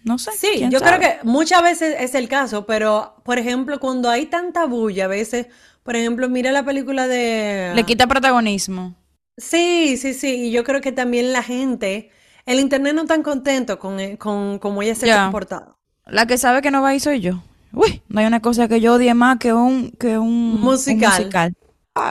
No 0.05 0.19
sé. 0.19 0.33
Sí, 0.33 0.67
yo 0.71 0.81
creo 0.81 1.00
que 1.00 1.17
muchas 1.23 1.62
veces 1.62 1.97
es 1.99 2.14
el 2.14 2.29
caso, 2.29 2.67
pero 2.67 3.17
por 3.25 3.38
ejemplo, 3.38 3.81
cuando 3.81 4.11
hay 4.11 4.26
tanta 4.26 4.67
bulla, 4.67 5.07
a 5.07 5.09
veces, 5.09 5.47
por 5.83 5.97
ejemplo, 5.97 6.29
mira 6.29 6.53
la 6.53 6.62
película 6.62 7.09
de... 7.09 7.73
Le 7.75 7.85
quita 7.85 8.07
protagonismo. 8.07 8.95
Sí, 9.38 9.97
sí, 9.97 10.12
sí, 10.12 10.49
y 10.49 10.50
yo 10.53 10.62
creo 10.62 10.83
que 10.83 10.93
también 10.93 11.33
la 11.33 11.43
gente, 11.43 12.11
el 12.45 12.61
internet 12.61 12.95
no 12.95 13.03
está 13.03 13.21
contento 13.23 13.79
con, 13.79 13.99
eh, 13.99 14.19
con 14.19 14.59
cómo 14.59 14.83
ella 14.83 14.95
se 14.95 15.11
ha 15.11 15.25
comportado. 15.25 15.79
La 16.05 16.26
que 16.26 16.37
sabe 16.37 16.61
que 16.61 16.71
no 16.71 16.83
va 16.83 16.91
ahí 16.91 17.00
soy 17.00 17.21
yo. 17.21 17.43
Uy, 17.75 18.02
no 18.09 18.21
hay 18.21 18.26
una 18.26 18.40
cosa 18.40 18.69
que 18.69 18.81
yo 18.81 18.95
odie 18.95 19.14
más 19.14 19.38
que 19.38 19.52
un, 19.52 19.90
que 19.93 20.19
un 20.19 20.61
musical. 20.61 21.54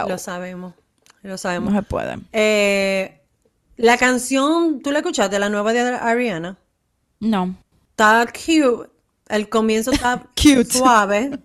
Lo 0.08 0.17
sabemos, 0.17 0.74
lo 1.22 1.38
sabemos. 1.38 1.74
No 1.74 1.79
se 1.79 1.84
puede. 1.84 2.17
Eh, 2.32 3.22
la 3.77 3.98
canción, 3.98 4.82
¿tú 4.82 4.91
la 4.91 5.00
escuchaste, 5.00 5.39
la 5.39 5.50
nueva 5.50 5.74
de 5.74 5.82
Ariana? 5.82 6.58
No 7.20 7.55
está 7.93 8.25
cute. 8.25 8.89
El 9.29 9.50
comienzo 9.50 9.91
está 9.91 10.27
suave. 10.70 11.39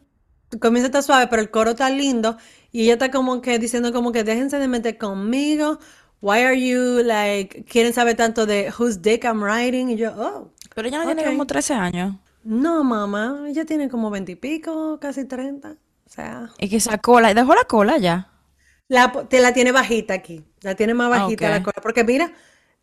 El 0.51 0.59
comienzo 0.59 0.87
está 0.87 1.03
suave, 1.03 1.27
pero 1.29 1.43
el 1.43 1.51
coro 1.51 1.71
está 1.71 1.91
lindo. 1.91 2.37
Y 2.73 2.83
ella 2.83 2.95
está 2.95 3.11
como 3.11 3.41
que 3.41 3.59
diciendo 3.59 3.93
como 3.93 4.13
que 4.13 4.25
déjense 4.25 4.59
de 4.59 4.69
meter 4.69 4.99
conmigo. 4.99 5.79
Why 6.21 6.39
are 6.41 6.61
you 6.61 7.03
like, 7.05 7.65
quieren 7.65 7.93
saber 7.93 8.17
tanto 8.17 8.45
de 8.45 8.73
whose 8.77 9.01
dick 9.01 9.25
I'm 9.25 9.43
riding? 9.43 9.91
Y 9.91 9.97
yo, 9.97 10.13
oh. 10.17 10.53
Pero 10.75 10.89
ella 10.89 10.99
no 10.99 11.07
tiene 11.07 11.25
como 11.25 11.47
13 11.47 11.75
años. 11.75 12.17
No, 12.49 12.83
mamá. 12.83 13.45
Ella 13.47 13.67
tiene 13.67 13.91
como 13.91 14.09
20 14.09 14.33
y 14.33 14.37
pico, 14.37 14.99
casi 14.99 15.27
30. 15.27 15.69
O 15.73 15.77
sea. 16.07 16.49
Y 16.59 16.71
que 16.71 16.77
esa 16.77 16.97
cola, 16.97 17.35
dejó 17.35 17.55
la 17.55 17.65
cola 17.65 17.99
ya. 17.99 18.33
La, 18.89 19.13
te 19.13 19.41
la 19.41 19.53
tiene 19.53 19.71
bajita 19.71 20.15
aquí. 20.15 20.47
La 20.63 20.75
tiene 20.75 20.95
más 20.95 21.11
bajita 21.11 21.51
la 21.51 21.63
cola. 21.63 21.77
Porque 21.83 22.05
mira, 22.05 22.33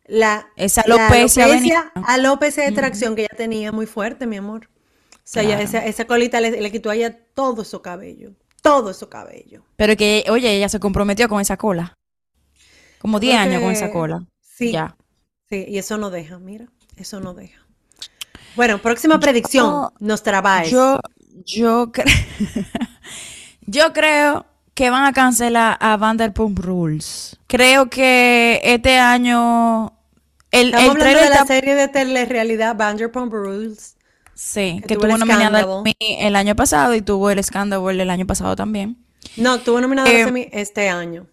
la, 0.04 0.46
esa 0.54 0.82
alopecia, 0.82 1.92
alopecia, 2.06 2.62
de 2.62 2.70
tracción 2.70 3.16
que 3.16 3.22
ella 3.22 3.36
tenía 3.36 3.72
muy 3.72 3.86
fuerte, 3.86 4.28
mi 4.28 4.36
amor. 4.36 4.68
O 4.68 5.18
sea, 5.24 5.60
esa, 5.60 6.04
colita 6.04 6.40
le, 6.40 6.70
quitó 6.70 6.90
a 6.90 6.94
ella 6.94 7.18
todo 7.34 7.64
su 7.64 7.82
cabello. 7.82 8.34
Todo 8.62 8.94
su 8.94 9.08
cabello. 9.08 9.64
Pero 9.74 9.96
que, 9.96 10.26
oye, 10.30 10.48
ella 10.56 10.68
se 10.68 10.78
comprometió 10.78 11.28
con 11.28 11.40
esa 11.40 11.56
cola. 11.56 11.92
Como 13.00 13.18
10 13.18 13.36
años 13.36 13.62
con 13.62 13.72
esa 13.72 13.90
cola. 13.90 14.24
Sí. 14.40 14.70
Ya. 14.70 14.96
Sí, 15.48 15.64
y 15.66 15.78
eso 15.78 15.98
no 15.98 16.10
deja, 16.10 16.38
mira. 16.38 16.68
Eso 16.96 17.18
no 17.18 17.34
deja. 17.34 17.65
Bueno, 18.56 18.78
próxima 18.78 19.20
predicción. 19.20 19.90
Nos 20.00 20.22
trabaja. 20.22 20.64
Yo, 20.64 21.00
yo, 21.44 21.92
yo 23.66 23.92
creo 23.92 24.46
que 24.74 24.90
van 24.90 25.04
a 25.04 25.12
cancelar 25.12 25.76
a 25.80 25.96
Vanderpump 25.96 26.58
Rules. 26.58 27.38
Creo 27.46 27.88
que 27.88 28.60
este 28.64 28.98
año 28.98 29.92
el, 30.50 30.68
Estamos 30.68 30.90
hablando 30.96 31.20
de 31.20 31.30
la 31.30 31.44
serie 31.44 31.74
de 31.74 31.88
telerrealidad 31.88 32.76
Vanderpump 32.76 33.32
Rules. 33.32 33.96
Sí, 34.34 34.82
que, 34.86 34.96
tuvo, 34.96 35.16
nominada 35.16 35.64
el 35.98 36.36
año 36.36 36.54
pasado 36.56 36.94
y 36.94 37.00
tuvo 37.00 37.30
el 37.30 37.38
escándalo 37.38 37.88
el 37.90 38.10
año 38.10 38.26
pasado 38.26 38.54
también. 38.54 38.98
No, 39.36 39.58
tuvo 39.60 39.80
nominada 39.80 40.10
eh, 40.10 40.50
este 40.52 40.90
año. 40.90 41.26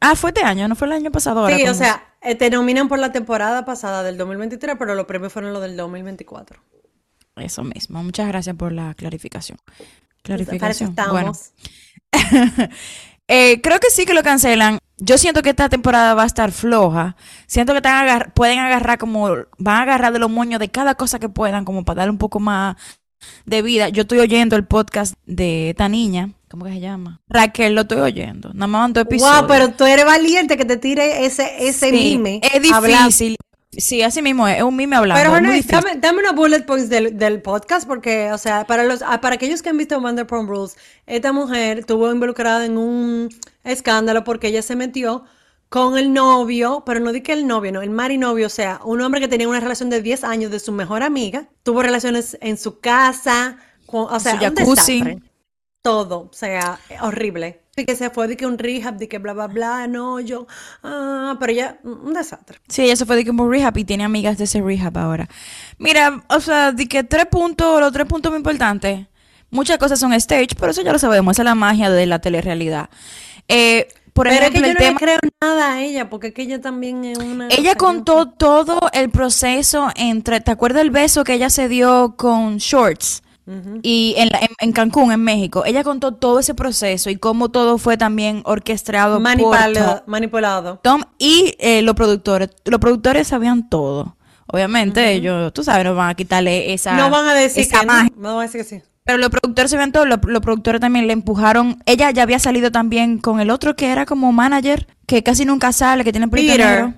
Ah, 0.00 0.14
fue 0.14 0.30
este 0.30 0.42
año, 0.42 0.68
no 0.68 0.76
fue 0.76 0.86
el 0.86 0.92
año 0.92 1.10
pasado. 1.10 1.48
sí, 1.48 1.66
o 1.66 1.74
sea, 1.74 2.09
eh, 2.20 2.34
te 2.34 2.50
nominan 2.50 2.88
por 2.88 2.98
la 2.98 3.12
temporada 3.12 3.64
pasada 3.64 4.02
del 4.02 4.16
2023, 4.18 4.76
pero 4.78 4.94
los 4.94 5.06
premios 5.06 5.32
fueron 5.32 5.52
los 5.52 5.62
del 5.62 5.76
2024. 5.76 6.60
Eso 7.36 7.64
mismo. 7.64 8.02
Muchas 8.02 8.28
gracias 8.28 8.56
por 8.56 8.72
la 8.72 8.94
clarificación. 8.94 9.58
Clarificación. 10.22 10.94
Para 10.94 11.12
bueno. 11.12 11.32
Eh, 13.32 13.60
creo 13.60 13.78
que 13.78 13.90
sí 13.90 14.06
que 14.06 14.12
lo 14.12 14.24
cancelan. 14.24 14.80
Yo 14.96 15.16
siento 15.16 15.40
que 15.42 15.50
esta 15.50 15.68
temporada 15.68 16.14
va 16.14 16.24
a 16.24 16.26
estar 16.26 16.50
floja. 16.50 17.14
Siento 17.46 17.72
que 17.74 17.80
pueden 18.34 18.58
agarrar 18.58 18.98
como, 18.98 19.28
van 19.56 19.76
a 19.76 19.82
agarrar 19.82 20.12
de 20.12 20.18
los 20.18 20.28
moños 20.28 20.58
de 20.58 20.68
cada 20.68 20.96
cosa 20.96 21.20
que 21.20 21.28
puedan, 21.28 21.64
como 21.64 21.84
para 21.84 21.98
darle 21.98 22.10
un 22.10 22.18
poco 22.18 22.40
más 22.40 22.74
de 23.46 23.62
vida. 23.62 23.88
Yo 23.88 24.02
estoy 24.02 24.18
oyendo 24.18 24.56
el 24.56 24.66
podcast 24.66 25.14
de 25.26 25.70
esta 25.70 25.88
niña. 25.88 26.30
¿Cómo 26.50 26.64
que 26.64 26.72
se 26.72 26.80
llama? 26.80 27.20
Raquel, 27.28 27.76
lo 27.76 27.82
estoy 27.82 28.00
oyendo. 28.00 28.48
Nada 28.52 28.66
más 28.66 28.80
mandó 28.80 29.00
episodios. 29.00 29.38
Wow, 29.38 29.46
pero 29.46 29.68
tú 29.70 29.84
eres 29.84 30.04
valiente 30.04 30.56
que 30.56 30.64
te 30.64 30.76
tire 30.76 31.24
ese, 31.24 31.68
ese 31.68 31.92
mime. 31.92 32.40
Es 32.42 32.60
difícil. 32.60 33.36
Sí, 33.70 34.02
así 34.02 34.20
mismo 34.20 34.48
es, 34.48 34.56
es 34.56 34.64
un 34.64 34.74
mime 34.74 34.96
hablando. 34.96 35.20
Pero 35.20 35.30
bueno, 35.30 35.48
dame, 35.68 35.94
dame, 36.00 36.18
una 36.18 36.32
bullet 36.32 36.62
points 36.66 36.88
del, 36.88 37.16
del, 37.16 37.40
podcast 37.40 37.86
porque, 37.86 38.32
o 38.32 38.38
sea, 38.38 38.66
para 38.66 38.82
los 38.82 38.98
para 38.98 39.36
aquellos 39.36 39.62
que 39.62 39.68
han 39.68 39.78
visto 39.78 40.00
Vanderpump 40.00 40.50
Rules, 40.50 40.76
esta 41.06 41.32
mujer 41.32 41.78
estuvo 41.78 42.10
involucrada 42.10 42.64
en 42.64 42.76
un 42.76 43.28
escándalo 43.62 44.24
porque 44.24 44.48
ella 44.48 44.62
se 44.62 44.74
metió 44.74 45.22
con 45.68 45.96
el 45.96 46.12
novio, 46.12 46.82
pero 46.84 46.98
no 46.98 47.12
di 47.12 47.20
que 47.20 47.32
el 47.32 47.46
novio, 47.46 47.70
no, 47.70 47.80
el 47.80 47.90
marinovio, 47.90 48.48
o 48.48 48.50
sea, 48.50 48.80
un 48.84 49.00
hombre 49.02 49.20
que 49.20 49.28
tenía 49.28 49.48
una 49.48 49.60
relación 49.60 49.88
de 49.88 50.02
10 50.02 50.24
años 50.24 50.50
de 50.50 50.58
su 50.58 50.72
mejor 50.72 51.04
amiga, 51.04 51.48
tuvo 51.62 51.80
relaciones 51.80 52.36
en 52.40 52.58
su 52.58 52.80
casa, 52.80 53.56
o 53.86 54.18
sea, 54.18 54.34
un 54.34 54.54
desastre. 54.56 55.29
Todo, 55.82 56.28
o 56.30 56.32
sea, 56.32 56.78
horrible 57.00 57.60
que 57.86 57.96
se 57.96 58.10
fue 58.10 58.28
de 58.28 58.36
que 58.36 58.46
un 58.46 58.58
rehab, 58.58 58.96
de 58.96 59.08
que 59.08 59.18
bla, 59.18 59.32
bla, 59.32 59.46
bla, 59.46 59.86
no, 59.86 60.20
yo, 60.20 60.46
ah, 60.82 61.36
pero 61.38 61.52
ya, 61.52 61.78
un 61.82 62.12
desastre. 62.12 62.58
Sí, 62.68 62.82
ella 62.82 62.96
se 62.96 63.06
fue 63.06 63.16
de 63.16 63.24
que 63.24 63.30
un 63.30 63.50
rehab 63.50 63.76
y 63.78 63.84
tiene 63.84 64.04
amigas 64.04 64.38
de 64.38 64.44
ese 64.44 64.60
rehab 64.60 64.96
ahora. 64.98 65.28
Mira, 65.78 66.22
o 66.28 66.40
sea, 66.40 66.72
de 66.72 66.86
que 66.86 67.04
tres 67.04 67.26
puntos, 67.26 67.80
los 67.80 67.92
tres 67.92 68.06
puntos 68.06 68.30
muy 68.30 68.38
importantes, 68.38 69.06
muchas 69.50 69.78
cosas 69.78 69.98
son 69.98 70.12
stage, 70.14 70.48
pero 70.58 70.72
eso 70.72 70.82
ya 70.82 70.92
lo 70.92 70.98
sabemos, 70.98 71.32
esa 71.32 71.42
es 71.42 71.46
la 71.46 71.54
magia 71.54 71.90
de 71.90 72.06
la 72.06 72.20
telerrealidad. 72.20 72.90
Eh, 73.48 73.88
por 74.12 74.26
pero 74.26 74.40
ejemplo, 74.40 74.66
es 74.66 74.76
que 74.76 74.82
yo 74.82 74.90
no 74.90 74.92
le 74.92 74.96
creo 74.96 75.18
nada 75.40 75.74
a 75.74 75.82
ella, 75.82 76.10
porque 76.10 76.28
es 76.28 76.34
que 76.34 76.42
ella 76.42 76.60
también 76.60 77.04
es 77.04 77.18
una... 77.18 77.48
Ella 77.48 77.76
contó 77.76 78.28
todo 78.28 78.80
el 78.92 79.10
proceso 79.10 79.88
entre, 79.94 80.40
¿te 80.40 80.50
acuerdas 80.50 80.82
el 80.82 80.90
beso 80.90 81.24
que 81.24 81.34
ella 81.34 81.48
se 81.48 81.68
dio 81.68 82.16
con 82.16 82.58
Shorts? 82.58 83.22
Y 83.82 84.14
en, 84.16 84.72
Cancún, 84.72 85.12
en 85.12 85.22
México, 85.22 85.64
ella 85.64 85.82
contó 85.82 86.12
todo 86.12 86.38
ese 86.38 86.54
proceso 86.54 87.10
y 87.10 87.16
cómo 87.16 87.48
todo 87.48 87.78
fue 87.78 87.96
también 87.96 88.42
orquestado 88.44 89.14
por 89.14 89.22
manipulado. 90.06 90.80
Tom 90.82 91.02
y 91.18 91.54
eh, 91.58 91.82
los 91.82 91.94
productores. 91.94 92.50
Los 92.64 92.80
productores 92.80 93.28
sabían 93.28 93.68
todo. 93.68 94.16
Obviamente, 94.46 95.12
ellos, 95.12 95.52
tú 95.52 95.62
sabes, 95.62 95.84
no 95.84 95.94
van 95.94 96.10
a 96.10 96.14
quitarle 96.14 96.72
esa. 96.72 96.96
No 96.96 97.10
van 97.10 97.26
a 97.26 97.34
decir 97.34 97.68
que 97.68 97.76
no, 98.16 98.34
van 98.34 98.38
a 98.38 98.42
decir 98.42 98.60
que 98.62 98.64
sí. 98.64 98.82
Pero 99.04 99.18
los 99.18 99.30
productores 99.30 99.70
sabían 99.70 99.92
todo, 99.92 100.04
los, 100.04 100.18
productores 100.18 100.80
también 100.80 101.06
le 101.06 101.12
empujaron. 101.12 101.82
Ella 101.86 102.10
ya 102.10 102.22
había 102.22 102.38
salido 102.38 102.70
también 102.70 103.18
con 103.18 103.40
el 103.40 103.50
otro 103.50 103.74
que 103.74 103.90
era 103.90 104.06
como 104.06 104.32
manager, 104.32 104.86
que 105.06 105.22
casi 105.22 105.44
nunca 105.44 105.72
sale, 105.72 106.04
que 106.04 106.12
tiene 106.12 106.28
Peter. 106.28 106.94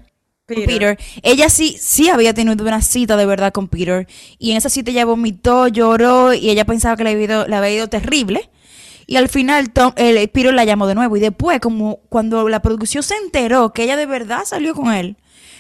Peter. 0.46 0.98
Ella 1.22 1.48
sí, 1.48 1.76
sí 1.78 2.08
había 2.08 2.34
tenido 2.34 2.64
una 2.64 2.82
cita 2.82 3.16
de 3.16 3.26
verdad 3.26 3.52
con 3.52 3.68
Peter. 3.68 4.06
Y 4.38 4.50
en 4.50 4.56
esa 4.56 4.68
cita 4.68 4.90
ella 4.90 5.04
vomitó, 5.04 5.68
lloró 5.68 6.34
y 6.34 6.50
ella 6.50 6.64
pensaba 6.64 6.96
que 6.96 7.04
le 7.04 7.10
había 7.10 7.70
ido, 7.70 7.88
terrible. 7.88 8.50
Y 9.06 9.16
al 9.16 9.28
final 9.28 9.72
Tom, 9.72 9.92
el, 9.96 10.28
Peter 10.28 10.52
la 10.54 10.64
llamó 10.64 10.86
de 10.86 10.94
nuevo. 10.94 11.16
Y 11.16 11.20
después, 11.20 11.60
como 11.60 12.00
cuando 12.08 12.48
la 12.48 12.60
producción 12.60 13.02
se 13.02 13.14
enteró 13.16 13.72
que 13.72 13.84
ella 13.84 13.96
de 13.96 14.06
verdad 14.06 14.44
salió 14.44 14.74
con 14.74 14.92
él, 14.92 15.16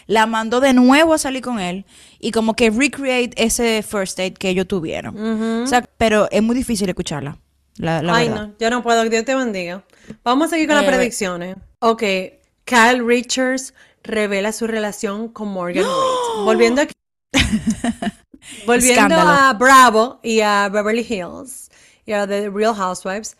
la 0.06 0.26
mandó 0.26 0.60
de 0.60 0.74
nuevo 0.74 1.14
a 1.14 1.18
salir 1.18 1.42
con 1.42 1.60
él. 1.60 1.84
Y 2.18 2.32
como 2.32 2.54
que 2.54 2.70
recreate 2.70 3.32
ese 3.36 3.82
first 3.82 4.18
date 4.18 4.34
que 4.34 4.48
ellos 4.48 4.66
tuvieron. 4.68 5.62
o 5.62 5.66
sea, 5.66 5.84
pero 5.96 6.28
es 6.30 6.42
muy 6.42 6.56
difícil 6.56 6.88
escucharla. 6.88 7.38
Ay, 7.80 8.28
no, 8.28 8.52
yo 8.58 8.70
no 8.70 8.82
puedo. 8.82 9.08
Dios 9.08 9.24
te 9.24 9.34
bendiga. 9.34 9.82
Vamos 10.24 10.46
a 10.46 10.50
seguir 10.50 10.66
con 10.66 10.76
las 10.76 10.84
eh, 10.84 10.88
predicciones. 10.88 11.56
Ok, 11.80 12.02
Kyle 12.64 13.04
Richards 13.04 13.72
revela 14.02 14.52
su 14.52 14.66
relación 14.66 15.28
con 15.28 15.48
Morgan 15.48 15.84
Wade. 15.84 16.44
Volviendo 16.44 16.82
aquí. 16.82 16.94
Volviendo 18.66 19.14
a 19.14 19.52
Bravo 19.54 20.20
y 20.22 20.40
a 20.40 20.68
Beverly 20.68 21.06
Hills 21.08 21.70
y 22.06 22.12
a 22.12 22.26
The 22.26 22.50
Real 22.50 22.74
Housewives. 22.74 23.36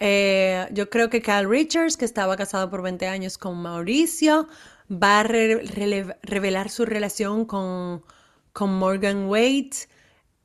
Eh, 0.00 0.66
yo 0.72 0.88
creo 0.88 1.10
que 1.10 1.20
Kyle 1.20 1.48
Richards, 1.48 1.96
que 1.96 2.06
estaba 2.06 2.36
casado 2.36 2.70
por 2.70 2.82
20 2.82 3.06
años 3.06 3.36
con 3.36 3.60
Mauricio, 3.60 4.48
va 4.90 5.20
a 5.20 5.22
revelar 5.22 6.70
su 6.70 6.86
relación 6.86 7.44
con, 7.44 8.02
con 8.52 8.74
Morgan 8.74 9.26
Wade. 9.28 9.70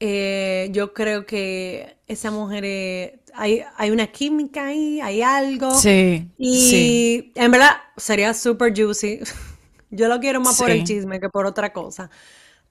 Eh, 0.02 0.70
yo 0.72 0.94
creo 0.94 1.26
que 1.26 1.96
esa 2.06 2.32
mujer, 2.32 2.64
eh, 2.66 3.20
hay, 3.34 3.64
hay, 3.78 3.92
una 3.92 4.08
química 4.08 4.68
ahí, 4.68 5.00
hay 5.00 5.22
algo. 5.22 5.74
Sí. 5.74 6.30
Y 6.38 7.32
en 7.36 7.52
verdad 7.52 7.78
sería 7.96 8.34
super 8.34 8.74
juicy. 8.76 9.22
yo 9.96 10.08
lo 10.08 10.20
quiero 10.20 10.40
más 10.42 10.58
por 10.58 10.70
el 10.70 10.84
chisme 10.84 11.20
que 11.20 11.30
por 11.30 11.46
otra 11.46 11.74
cosa. 11.74 12.10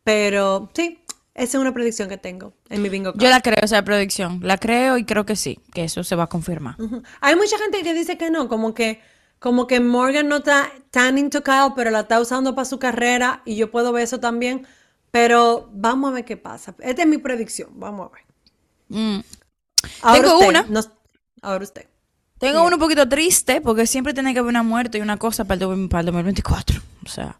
Pero 0.03 0.71
sí, 0.75 1.03
esa 1.35 1.57
es 1.59 1.61
una 1.61 1.73
predicción 1.73 2.09
que 2.09 2.19
tengo 2.19 2.55
en 2.69 2.83
mi 2.83 2.89
bingo 2.89 3.13
Yo 3.17 3.29
la 3.29 3.41
creo, 3.41 3.59
esa 3.63 3.83
predicción. 3.83 4.41
La 4.43 4.59
creo 4.59 4.99
y 4.99 5.05
creo 5.05 5.27
que 5.27 5.37
sí, 5.37 5.59
que 5.73 5.85
eso 5.85 6.05
se 6.05 6.15
va 6.15 6.25
a 6.25 6.29
confirmar. 6.29 6.77
Hay 7.21 7.37
mucha 7.37 7.59
gente 7.59 7.83
que 7.83 7.95
dice 7.95 8.19
que 8.19 8.31
no, 8.31 8.49
como 8.49 8.75
que 8.75 9.01
como 9.45 9.67
que 9.67 9.79
Morgan 9.79 10.29
no 10.29 10.37
está 10.37 10.73
tan 10.91 11.19
intocado, 11.19 11.75
pero 11.75 11.91
la 11.91 12.01
está 12.01 12.19
usando 12.19 12.55
para 12.55 12.65
su 12.65 12.79
carrera 12.79 13.43
y 13.45 13.57
yo 13.57 13.71
puedo 13.71 13.93
ver 13.93 14.05
eso 14.05 14.19
también. 14.19 14.67
Pero 15.11 15.69
vamos 15.73 16.11
a 16.11 16.15
ver 16.15 16.25
qué 16.25 16.37
pasa. 16.37 16.75
Esta 16.79 17.03
es 17.03 17.09
mi 17.09 17.19
predicción. 17.19 17.69
Vamos 17.75 18.09
a 18.09 18.15
ver. 18.15 18.25
Mm. 18.89 19.23
Tengo 20.15 20.39
una. 20.39 20.67
ahora 21.43 21.63
usted. 21.63 21.87
Tengo 22.39 22.65
uno 22.65 22.77
un 22.77 22.81
poquito 22.81 23.09
triste 23.09 23.61
porque 23.61 23.87
siempre 23.87 24.13
tiene 24.13 24.33
que 24.33 24.41
haber 24.41 24.51
una 24.51 24.63
muerte 24.63 24.99
y 24.99 25.01
una 25.01 25.17
cosa 25.17 25.45
para 25.45 25.65
el, 25.65 25.81
2024. 25.89 26.81
O 27.05 27.09
sea, 27.09 27.39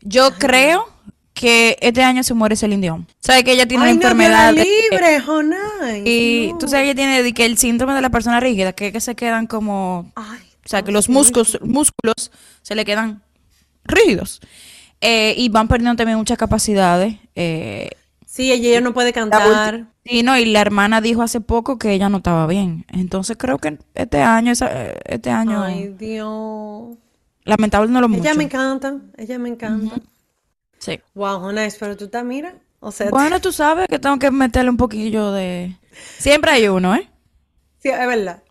yo 0.00 0.30
creo 0.38 0.88
que 1.34 1.76
este 1.80 2.02
año 2.02 2.22
se 2.22 2.34
muere 2.34 2.56
Celine 2.56 2.82
Dion. 2.82 3.06
¿Sabes 3.20 3.44
que 3.44 3.52
ella 3.52 3.66
tiene 3.66 3.84
una 3.84 3.90
enfermedad? 3.90 4.52
libre, 4.52 5.22
Y 6.04 6.52
tú 6.58 6.68
sabes 6.68 6.84
que 6.84 6.90
ella 6.90 6.94
tiene 6.94 7.34
que 7.34 7.46
el 7.46 7.58
síndrome 7.58 7.94
de 7.94 8.00
la 8.00 8.10
persona 8.10 8.40
rígida, 8.40 8.72
que, 8.72 8.92
que 8.92 9.00
se 9.00 9.14
quedan 9.14 9.46
como... 9.46 10.10
Ay, 10.16 10.40
o 10.64 10.68
sea, 10.68 10.82
que 10.82 10.92
los 10.92 11.08
músculos, 11.08 11.58
músculos 11.62 12.30
se 12.60 12.74
le 12.74 12.84
quedan 12.84 13.22
rígidos. 13.84 14.40
Eh, 15.00 15.34
y 15.36 15.48
van 15.48 15.66
perdiendo 15.66 15.96
también 15.96 16.18
muchas 16.18 16.36
capacidades. 16.36 17.16
Eh, 17.34 17.90
sí, 18.26 18.52
ella, 18.52 18.82
no 18.82 18.92
puede 18.92 19.14
cantar. 19.14 19.86
Sí, 20.08 20.22
no, 20.22 20.38
y 20.38 20.46
la 20.46 20.60
hermana 20.60 21.00
dijo 21.00 21.22
hace 21.22 21.40
poco 21.40 21.78
que 21.78 21.92
ella 21.92 22.08
no 22.08 22.18
estaba 22.18 22.46
bien. 22.46 22.86
Entonces 22.88 23.36
creo 23.38 23.58
que 23.58 23.78
este 23.94 24.22
año, 24.22 24.52
este 24.52 25.30
año... 25.30 25.62
Ay, 25.62 25.88
Dios. 25.98 26.96
Lamentable 27.44 27.90
no 27.90 28.00
lo 28.00 28.08
mucho. 28.08 28.22
Ella 28.22 28.34
me 28.34 28.44
encanta, 28.44 28.96
ella 29.16 29.38
me 29.38 29.50
encanta. 29.50 29.96
Sí. 30.78 31.00
Wow, 31.14 31.52
nice, 31.52 31.76
pero 31.78 31.96
tú 31.96 32.08
te 32.08 32.22
miras. 32.22 32.54
O 32.80 32.90
sea, 32.92 33.10
bueno, 33.10 33.40
tú 33.40 33.52
sabes 33.52 33.88
que 33.88 33.98
tengo 33.98 34.18
que 34.18 34.30
meterle 34.30 34.70
un 34.70 34.76
poquillo 34.76 35.32
de... 35.32 35.76
Siempre 36.18 36.52
hay 36.52 36.68
uno, 36.68 36.94
¿eh? 36.94 37.10
Sí, 37.78 37.88
es 37.88 37.98
verdad. 37.98 38.42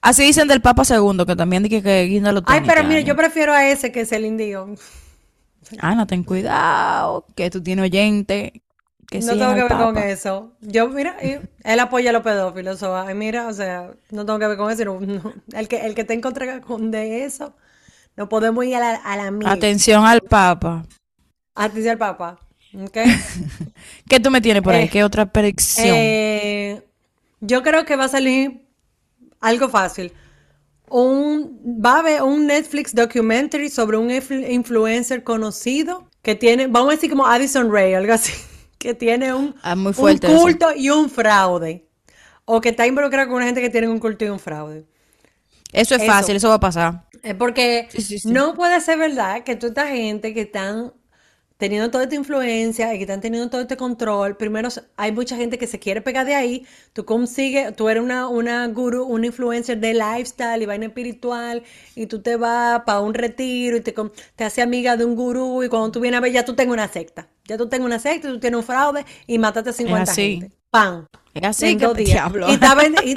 Así 0.00 0.22
dicen 0.24 0.48
del 0.48 0.60
Papa 0.62 0.84
Segundo, 0.84 1.26
que 1.26 1.36
también 1.36 1.62
dije 1.62 1.82
que 1.82 2.04
Guinda 2.04 2.32
lo 2.32 2.42
tiene. 2.42 2.60
Ay, 2.60 2.66
pero 2.66 2.86
mire, 2.86 3.04
yo 3.04 3.14
prefiero 3.14 3.52
a 3.52 3.68
ese 3.68 3.92
que 3.92 4.00
es 4.00 4.12
el 4.12 4.24
indio. 4.24 4.74
Ana, 5.80 6.06
ten 6.06 6.24
cuidado, 6.24 7.26
que 7.34 7.50
tú 7.50 7.62
tienes 7.62 7.84
oyente. 7.84 8.62
Que 9.08 9.20
no 9.20 9.32
tengo 9.32 9.54
que 9.54 9.62
ver 9.62 9.72
con 9.72 9.98
eso. 9.98 10.52
Yo, 10.60 10.88
mira, 10.88 11.16
él 11.20 11.80
apoya 11.80 12.10
a 12.10 12.12
los 12.12 12.22
pedófilos. 12.22 12.82
O, 12.82 13.04
mira, 13.14 13.46
o 13.46 13.52
sea, 13.52 13.90
no 14.10 14.24
tengo 14.26 14.38
que 14.38 14.46
ver 14.46 14.56
con 14.56 14.70
eso. 14.70 14.98
el, 15.52 15.68
que, 15.68 15.86
el 15.86 15.94
que 15.94 16.04
te 16.04 16.14
encontré 16.14 16.60
con 16.60 16.90
de 16.90 17.24
eso, 17.24 17.54
no 18.16 18.28
podemos 18.28 18.64
ir 18.64 18.76
a 18.76 18.80
la, 18.80 18.94
a 18.96 19.16
la 19.16 19.50
Atención 19.50 20.04
al 20.04 20.20
Papa. 20.20 20.84
Atención 21.54 21.92
al 21.92 21.98
Papa. 21.98 22.40
¿Qué 24.08 24.20
tú 24.20 24.30
me 24.30 24.40
tienes 24.40 24.62
por 24.62 24.74
ahí? 24.74 24.84
Eh, 24.84 24.88
¿Qué 24.88 25.04
otra 25.04 25.26
predicción? 25.26 25.94
Eh, 25.96 26.82
yo 27.40 27.62
creo 27.62 27.84
que 27.84 27.96
va 27.96 28.04
a 28.04 28.08
salir 28.08 28.66
algo 29.40 29.68
fácil. 29.68 30.12
Un, 30.88 31.60
va 31.64 31.96
a 31.96 31.98
haber 32.00 32.22
un 32.22 32.46
Netflix 32.46 32.94
documentary 32.94 33.68
sobre 33.68 33.96
un 33.96 34.10
influencer 34.10 35.22
conocido 35.22 36.08
que 36.22 36.34
tiene, 36.34 36.66
vamos 36.66 36.88
a 36.88 36.94
decir 36.96 37.10
como 37.10 37.26
Addison 37.26 37.70
Ray, 37.72 37.94
algo 37.94 38.12
así, 38.12 38.32
que 38.84 38.92
tiene 38.92 39.32
un, 39.32 39.54
ah, 39.62 39.74
un 39.74 39.94
culto 39.94 40.74
y 40.76 40.90
un 40.90 41.08
fraude. 41.08 41.88
O 42.44 42.60
que 42.60 42.68
está 42.68 42.86
involucrado 42.86 43.28
con 43.28 43.36
una 43.36 43.46
gente 43.46 43.62
que 43.62 43.70
tiene 43.70 43.88
un 43.88 43.98
culto 43.98 44.26
y 44.26 44.28
un 44.28 44.38
fraude. 44.38 44.84
Eso 45.72 45.94
es 45.94 46.04
fácil, 46.04 46.36
eso 46.36 46.50
va 46.50 46.56
a 46.56 46.60
pasar. 46.60 47.04
Porque 47.38 47.88
no 48.24 48.54
puede 48.54 48.82
ser 48.82 48.98
verdad 48.98 49.42
que 49.42 49.56
toda 49.56 49.68
esta 49.68 49.86
gente 49.88 50.34
que 50.34 50.42
están 50.42 50.92
teniendo 51.56 51.90
toda 51.90 52.04
esta 52.04 52.16
influencia 52.16 52.92
y 52.92 52.98
que 52.98 53.04
están 53.04 53.20
teniendo 53.20 53.48
todo 53.48 53.60
este 53.60 53.76
control, 53.76 54.36
primero 54.36 54.68
hay 54.96 55.12
mucha 55.12 55.36
gente 55.36 55.56
que 55.56 55.66
se 55.66 55.78
quiere 55.78 56.00
pegar 56.00 56.26
de 56.26 56.34
ahí, 56.34 56.66
tú 56.92 57.04
consigues, 57.04 57.74
tú 57.76 57.88
eres 57.88 58.02
una, 58.02 58.28
una 58.28 58.66
guru, 58.68 59.04
una 59.04 59.26
influencer 59.26 59.78
de 59.78 59.94
lifestyle 59.94 60.62
y 60.62 60.66
vaina 60.66 60.86
espiritual 60.86 61.62
y 61.94 62.06
tú 62.06 62.20
te 62.20 62.36
vas 62.36 62.82
para 62.84 63.00
un 63.00 63.14
retiro 63.14 63.76
y 63.76 63.80
te, 63.80 63.94
te 64.36 64.44
haces 64.44 64.64
amiga 64.64 64.96
de 64.96 65.04
un 65.04 65.14
gurú 65.14 65.62
y 65.62 65.68
cuando 65.68 65.92
tú 65.92 66.00
vienes 66.00 66.18
a 66.18 66.20
ver 66.20 66.32
ya 66.32 66.44
tú 66.44 66.54
tengo 66.54 66.72
una 66.72 66.88
secta, 66.88 67.28
ya 67.44 67.56
tú 67.56 67.68
tengo 67.68 67.86
una 67.86 67.98
secta, 67.98 68.28
tú 68.28 68.40
tienes 68.40 68.58
un 68.58 68.64
fraude 68.64 69.04
y 69.26 69.38
mataste 69.38 69.70
a 69.70 69.72
50 69.72 70.14
gente. 70.14 70.50
¡Pam! 70.70 71.06
Es 71.34 71.44
así 71.44 71.76
que 71.76 71.86
diablo. 71.94 72.48
Y 72.48 72.54
está, 72.54 72.76
y 73.04 73.14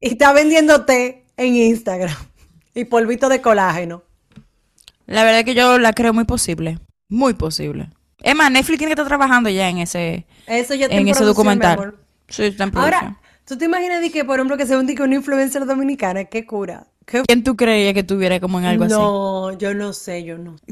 está 0.00 0.32
vendiéndote 0.32 1.24
en 1.36 1.54
Instagram 1.54 2.16
y 2.74 2.84
polvito 2.84 3.28
de 3.28 3.40
colágeno. 3.40 4.02
La 5.06 5.22
verdad 5.22 5.40
es 5.40 5.44
que 5.44 5.54
yo 5.54 5.78
la 5.78 5.92
creo 5.92 6.12
muy 6.12 6.24
posible. 6.24 6.78
Muy 7.08 7.34
posible. 7.34 7.90
Es 8.22 8.34
más, 8.34 8.50
Netflix 8.50 8.78
tiene 8.78 8.90
que 8.90 9.00
estar 9.00 9.06
trabajando 9.06 9.48
ya 9.48 9.68
en 9.68 9.78
ese, 9.78 10.26
Eso 10.46 10.74
ya 10.74 10.86
en 10.86 11.08
ese 11.08 11.24
documental. 11.24 11.94
Sí, 12.28 12.44
está 12.44 12.64
en 12.64 12.76
Ahora, 12.76 13.18
¿tú 13.46 13.56
te 13.56 13.64
imaginas 13.64 14.00
que, 14.10 14.24
por 14.24 14.36
ejemplo, 14.38 14.56
que 14.56 14.66
sea 14.66 14.78
un 14.78 14.90
una 15.00 15.14
influencer 15.14 15.64
dominicana? 15.64 16.24
¿Qué 16.24 16.44
cura? 16.46 16.86
¿Quién 17.26 17.42
tú 17.42 17.56
creías 17.56 17.94
que 17.94 18.02
tuviera 18.02 18.38
como 18.38 18.58
en 18.58 18.66
algo 18.66 18.84
así? 18.84 18.94
No, 18.94 19.56
yo 19.56 19.72
no 19.72 19.92
sé, 19.92 20.24
yo 20.24 20.36
no. 20.36 20.56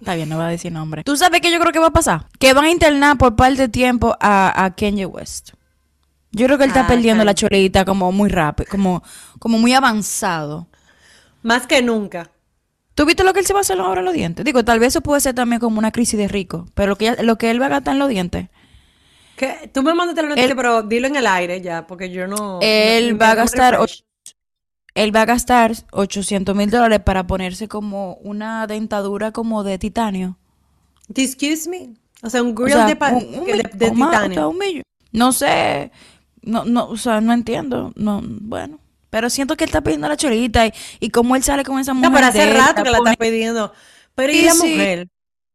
Está 0.00 0.16
bien, 0.16 0.28
no 0.28 0.38
va 0.38 0.48
a 0.48 0.50
decir 0.50 0.72
nombre. 0.72 1.04
¿Tú 1.04 1.16
sabes 1.16 1.40
qué 1.40 1.52
yo 1.52 1.60
creo 1.60 1.70
que 1.70 1.78
va 1.78 1.86
a 1.86 1.92
pasar? 1.92 2.26
Que 2.40 2.52
van 2.54 2.64
a 2.64 2.70
internar 2.70 3.16
por 3.18 3.36
parte 3.36 3.62
de 3.62 3.68
tiempo 3.68 4.16
a, 4.18 4.64
a 4.64 4.74
Kanye 4.74 5.06
West. 5.06 5.50
Yo 6.32 6.46
creo 6.46 6.58
que 6.58 6.64
él 6.64 6.70
está 6.70 6.86
ah, 6.86 6.88
perdiendo 6.88 7.24
la 7.24 7.34
cholita 7.34 7.84
como 7.84 8.10
muy 8.10 8.28
rápido, 8.28 8.68
como, 8.68 9.04
como 9.38 9.58
muy 9.58 9.74
avanzado. 9.74 10.66
Más 11.42 11.68
que 11.68 11.82
nunca. 11.82 12.31
¿Tú 12.94 13.06
viste 13.06 13.24
lo 13.24 13.32
que 13.32 13.40
él 13.40 13.46
se 13.46 13.52
va 13.52 13.60
a 13.60 13.62
hacer 13.62 13.80
ahora 13.80 14.00
en 14.00 14.04
los 14.04 14.14
dientes? 14.14 14.44
Digo, 14.44 14.64
tal 14.64 14.78
vez 14.78 14.88
eso 14.88 15.00
puede 15.00 15.20
ser 15.20 15.34
también 15.34 15.60
como 15.60 15.78
una 15.78 15.92
crisis 15.92 16.18
de 16.18 16.28
rico, 16.28 16.66
pero 16.74 16.90
lo 16.90 16.96
que, 16.96 17.22
lo 17.22 17.38
que 17.38 17.50
él 17.50 17.60
va 17.60 17.66
a 17.66 17.70
gastar 17.70 17.94
en 17.94 17.98
los 17.98 18.08
dientes. 18.08 18.48
¿Qué? 19.36 19.70
Tú 19.72 19.82
me 19.82 19.94
mandaste 19.94 20.22
la 20.22 20.28
noticia, 20.28 20.54
pero 20.54 20.82
dilo 20.82 21.06
en 21.06 21.16
el 21.16 21.26
aire 21.26 21.60
ya, 21.60 21.86
porque 21.86 22.10
yo 22.10 22.26
no... 22.26 22.58
Él 22.60 23.20
va 23.20 23.30
a 23.30 23.34
gastar... 23.34 23.78
Él 24.94 25.14
va 25.16 25.22
a 25.22 25.24
gastar 25.24 25.72
800 25.92 26.54
mil 26.54 26.70
dólares 26.70 27.00
para 27.00 27.26
ponerse 27.26 27.66
como 27.66 28.16
una 28.16 28.66
dentadura 28.66 29.32
como 29.32 29.64
de 29.64 29.78
titanio. 29.78 30.36
Excuse 31.14 31.68
me. 31.68 31.94
O 32.22 32.28
sea, 32.28 32.42
un 32.42 32.54
grill 32.54 32.76
de, 32.76 33.70
de, 33.72 33.90
titanio. 33.90 34.54
no 35.12 35.32
sé. 35.32 35.90
No, 36.42 36.64
no, 36.66 36.88
o 36.88 36.96
sea, 36.98 37.22
no 37.22 37.32
entiendo. 37.32 37.92
No, 37.96 38.20
bueno. 38.22 38.81
Pero 39.12 39.28
siento 39.28 39.58
que 39.58 39.64
él 39.64 39.68
está 39.68 39.82
pidiendo 39.82 40.08
la 40.08 40.16
chorita 40.16 40.66
y, 40.66 40.72
y 40.98 41.10
como 41.10 41.36
él 41.36 41.42
sale 41.42 41.64
con 41.64 41.78
esa 41.78 41.92
mujer. 41.92 42.10
No, 42.10 42.16
pero 42.16 42.28
hace 42.28 42.50
rato 42.50 42.82
que 42.82 42.90
la 42.90 42.96
está 42.96 43.14
pidiendo. 43.16 43.70
Pero 44.14 44.32
y, 44.32 44.40
la 44.40 44.54
mujer. 44.54 45.08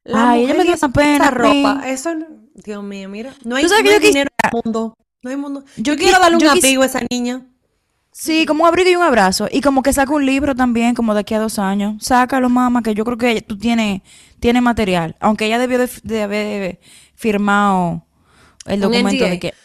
La 0.04 0.30
Ay, 0.30 0.44
ella 0.44 0.54
me 0.54 0.64
dio 0.64 0.76
una 0.80 0.94
pena. 0.94 1.32
ropa. 1.32 1.82
Eso, 1.88 2.12
Dios 2.54 2.84
mío, 2.84 3.10
mira. 3.10 3.34
No 3.44 3.56
hay, 3.56 3.64
dinero 3.64 4.30
en 4.44 4.50
el 4.52 4.64
mundo. 4.64 4.96
No 5.24 5.32
hay 5.32 5.38
mundo. 5.38 5.66
Yo, 5.76 5.96
quiero 5.96 6.20
darle 6.20 6.38
un 6.38 6.46
abrigo 6.46 6.84
a 6.84 6.86
esa 6.86 7.00
niña. 7.10 7.48
Sí, 8.12 8.46
como 8.46 8.62
un 8.62 8.68
abrigo 8.68 8.92
y 8.92 8.96
un 8.96 9.02
abrazo. 9.02 9.48
Y 9.52 9.62
como 9.62 9.82
que 9.82 9.92
saca 9.92 10.14
un 10.14 10.28
libro 10.28 10.54
también, 10.54 10.94
como 10.94 11.16
de 11.16 11.22
aquí 11.22 11.34
a 11.34 11.40
dos 11.40 11.58
años. 11.58 11.96
Sácalo, 12.06 12.50
mamá, 12.50 12.84
que 12.84 12.94
yo 12.94 13.04
creo 13.06 13.18
que 13.18 13.42
tú 13.42 13.58
tienes, 13.58 14.04
tiene 14.40 14.62
material. 14.62 15.16
Aunque 15.20 15.48
ella 15.48 15.58
debió 15.58 15.80
de, 15.80 16.22
haber 16.22 16.80
firmado 17.16 18.06
el 18.68 18.82
documento 18.82 19.26
de 19.26 19.40
que 19.40 19.56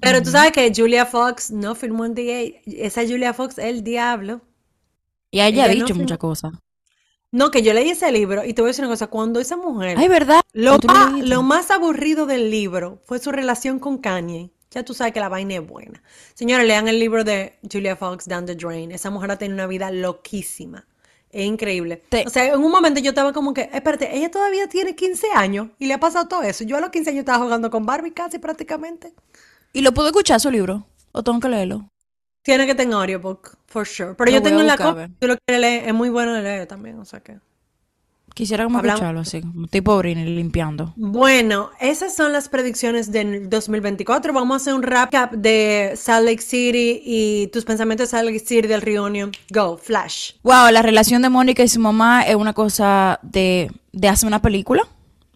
pero 0.00 0.22
tú 0.22 0.30
sabes 0.30 0.52
que 0.52 0.72
Julia 0.74 1.06
Fox 1.06 1.50
no 1.50 1.74
firmó 1.74 2.04
un 2.04 2.14
DA. 2.14 2.60
Esa 2.66 3.02
Julia 3.02 3.32
Fox 3.32 3.58
es 3.58 3.66
el 3.66 3.84
diablo. 3.84 4.40
Y 5.30 5.40
ella, 5.40 5.64
ha 5.64 5.68
dicho 5.68 5.94
muchas 5.94 6.18
cosas. 6.18 6.52
No, 7.30 7.50
que 7.50 7.62
yo 7.62 7.72
leí 7.72 7.88
ese 7.88 8.12
libro 8.12 8.44
y 8.44 8.52
te 8.52 8.60
voy 8.60 8.68
a 8.68 8.72
decir 8.72 8.84
una 8.84 8.92
cosa, 8.92 9.06
cuando 9.06 9.40
esa 9.40 9.56
mujer... 9.56 9.96
Ay, 9.98 10.08
¿verdad? 10.08 10.42
Lo, 10.52 10.78
más, 10.86 11.18
lo 11.20 11.42
más 11.42 11.70
aburrido 11.70 12.26
del 12.26 12.50
libro 12.50 13.00
fue 13.06 13.18
su 13.18 13.32
relación 13.32 13.78
con 13.78 13.96
Kanye. 13.98 14.52
Ya 14.70 14.84
tú 14.84 14.92
sabes 14.92 15.14
que 15.14 15.20
la 15.20 15.30
vaina 15.30 15.54
es 15.54 15.66
buena. 15.66 16.02
Señores, 16.34 16.66
lean 16.66 16.88
el 16.88 16.98
libro 16.98 17.24
de 17.24 17.58
Julia 17.70 17.96
Fox, 17.96 18.26
Down 18.26 18.44
the 18.44 18.54
Drain. 18.54 18.92
Esa 18.92 19.10
mujer 19.10 19.30
ha 19.30 19.38
tenido 19.38 19.54
una 19.54 19.66
vida 19.66 19.90
loquísima. 19.90 20.86
Es 21.32 21.46
increíble. 21.46 22.02
O 22.26 22.30
sea, 22.30 22.52
en 22.52 22.60
un 22.60 22.70
momento 22.70 23.00
yo 23.00 23.08
estaba 23.10 23.32
como 23.32 23.54
que, 23.54 23.70
espérate, 23.72 24.14
ella 24.14 24.30
todavía 24.30 24.68
tiene 24.68 24.94
15 24.94 25.28
años 25.34 25.68
y 25.78 25.86
le 25.86 25.94
ha 25.94 26.00
pasado 26.00 26.28
todo 26.28 26.42
eso. 26.42 26.62
Yo 26.64 26.76
a 26.76 26.80
los 26.80 26.90
15 26.90 27.08
años 27.08 27.20
estaba 27.20 27.42
jugando 27.42 27.70
con 27.70 27.86
Barbie 27.86 28.12
casi 28.12 28.38
prácticamente. 28.38 29.14
¿Y 29.72 29.80
lo 29.80 29.92
puedo 29.92 30.08
escuchar 30.08 30.40
su 30.40 30.50
libro? 30.50 30.86
¿O 31.12 31.22
tengo 31.22 31.40
que 31.40 31.48
leerlo? 31.48 31.88
Tiene 32.42 32.66
que 32.66 32.74
tener 32.74 32.94
audiobook, 32.94 33.56
for 33.66 33.86
sure. 33.86 34.14
Pero 34.14 34.30
yo 34.30 34.42
tengo 34.42 34.62
la 34.62 34.76
copia. 34.76 35.10
Tú 35.18 35.26
lo 35.26 35.38
quieres 35.38 35.60
leer, 35.60 35.88
es 35.88 35.94
muy 35.94 36.10
bueno 36.10 36.34
de 36.34 36.42
leer 36.42 36.66
también, 36.66 36.98
o 36.98 37.04
sea 37.06 37.20
que. 37.20 37.38
Quisiera 38.34 38.64
como 38.64 38.80
escucharlo 38.80 39.20
así, 39.20 39.42
tipo 39.70 39.96
Britney 39.98 40.24
limpiando. 40.24 40.92
Bueno, 40.96 41.70
esas 41.80 42.14
son 42.14 42.32
las 42.32 42.48
predicciones 42.48 43.12
del 43.12 43.50
2024. 43.50 44.32
Vamos 44.32 44.54
a 44.54 44.56
hacer 44.56 44.74
un 44.74 44.82
recap 44.82 45.32
de 45.32 45.92
Salt 45.96 46.26
Lake 46.26 46.40
City 46.40 47.02
y 47.04 47.48
tus 47.48 47.64
pensamientos 47.64 48.08
de 48.08 48.10
Salt 48.10 48.26
Lake 48.26 48.40
City 48.40 48.66
del 48.66 48.80
reunion. 48.80 49.32
Go, 49.50 49.76
Flash. 49.76 50.32
Wow, 50.42 50.70
la 50.70 50.80
relación 50.82 51.20
de 51.22 51.28
Mónica 51.28 51.62
y 51.62 51.68
su 51.68 51.80
mamá 51.80 52.22
es 52.22 52.34
una 52.34 52.54
cosa 52.54 53.18
de, 53.22 53.70
de 53.92 54.08
hacer 54.08 54.26
una 54.26 54.40
película. 54.40 54.88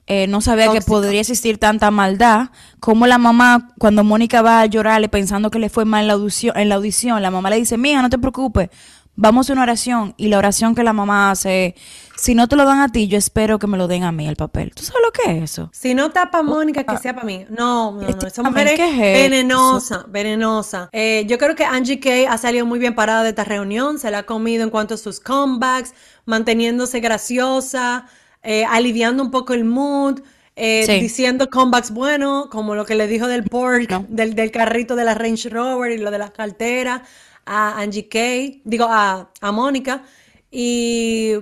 Eh, 0.09 0.29
no 0.29 0.41
sabía 0.41 0.71
que 0.71 0.81
podría 0.81 1.21
existir 1.21 1.59
tanta 1.59 1.91
maldad. 1.91 2.51
Como 2.79 3.09
la 3.09 3.19
mamá, 3.19 3.71
cuando 3.79 4.05
Mónica 4.05 4.41
va 4.41 4.61
a 4.61 4.67
llorarle 4.67 5.09
pensando 5.09 5.51
que 5.51 5.59
le 5.59 5.69
fue 5.69 5.85
mal 5.85 6.03
en 6.03 6.07
la 6.07 6.13
audición, 6.13 6.57
en 6.57 6.69
la, 6.69 6.77
audición, 6.77 7.21
la 7.23 7.33
mamá 7.33 7.51
le 7.51 7.57
dice, 7.57 7.77
mija, 7.77 8.03
no 8.03 8.09
te 8.09 8.19
preocupes, 8.19 8.71
vamos 9.17 9.51
a 9.51 9.55
una 9.55 9.63
oración. 9.63 10.15
Y 10.17 10.29
la 10.29 10.39
oración 10.39 10.75
que 10.75 10.85
la 10.85 10.93
mamá 10.93 11.31
hace, 11.31 11.75
si 12.17 12.35
no 12.35 12.49
te 12.49 12.57
lo 12.57 12.65
dan 12.65 12.81
a 12.81 12.93
ti, 12.93 13.09
yo 13.09 13.19
espero 13.19 13.59
que 13.59 13.67
me 13.67 13.77
lo 13.77 13.89
den 13.89 14.05
a 14.05 14.13
mí 14.13 14.29
el 14.29 14.37
papel. 14.37 14.73
¿Tú 14.75 14.85
sabes 14.85 15.03
lo 15.05 15.13
que 15.13 15.39
es 15.39 15.51
eso? 15.51 15.71
Si 15.73 15.95
no 15.95 16.11
tapa 16.11 16.43
Mónica, 16.43 16.85
que 16.85 16.97
sea 16.99 17.15
para 17.15 17.27
mí. 17.27 17.45
No, 17.49 17.93
no, 17.93 18.09
no. 18.09 18.27
Esa 18.27 18.43
mujer 18.43 18.69
es 18.69 18.99
venenosa, 18.99 20.07
venenosa. 20.09 20.89
Eh, 20.93 21.25
yo 21.27 21.39
creo 21.39 21.57
que 21.57 21.65
Angie 21.65 21.99
Kay 21.99 22.27
ha 22.27 22.39
salido 22.39 22.65
muy 22.67 22.79
bien 22.79 22.95
parada 22.95 23.23
de 23.23 23.31
esta 23.31 23.45
reunión. 23.45 23.99
Se 23.99 24.11
la 24.11 24.19
ha 24.19 24.23
comido 24.23 24.63
en 24.63 24.71
cuanto 24.71 24.95
a 24.95 24.99
sus 24.99 25.19
comebacks, 25.19 25.95
manteniéndose 26.25 27.01
graciosa. 27.01 28.07
Eh, 28.49 28.65
aliviando 28.65 29.25
un 29.25 29.33
poco 29.33 29.55
el 29.55 29.65
mood, 29.65 30.21
eh, 30.55 31.01
diciendo 31.01 31.51
comebacks 31.51 31.91
buenos, 31.91 32.47
como 32.47 32.77
lo 32.77 32.87
que 32.87 32.95
le 32.95 33.09
dijo 33.09 33.27
del 33.27 33.43
Porsche, 33.43 34.07
del, 34.09 34.53
carrito 34.53 34.95
de 34.95 35.03
la 35.03 35.15
Range 35.15 35.49
Rover 35.49 35.91
y 35.91 35.99
lo 35.99 36.13
de 36.13 36.19
las 36.19 36.31
carteras, 36.31 37.03
a 37.47 37.81
Angie 37.81 38.09
Kay, 38.09 38.63
digo, 38.65 38.87
a, 38.89 39.31
a 39.41 39.53
Mónica. 39.53 40.05
Y 40.51 41.35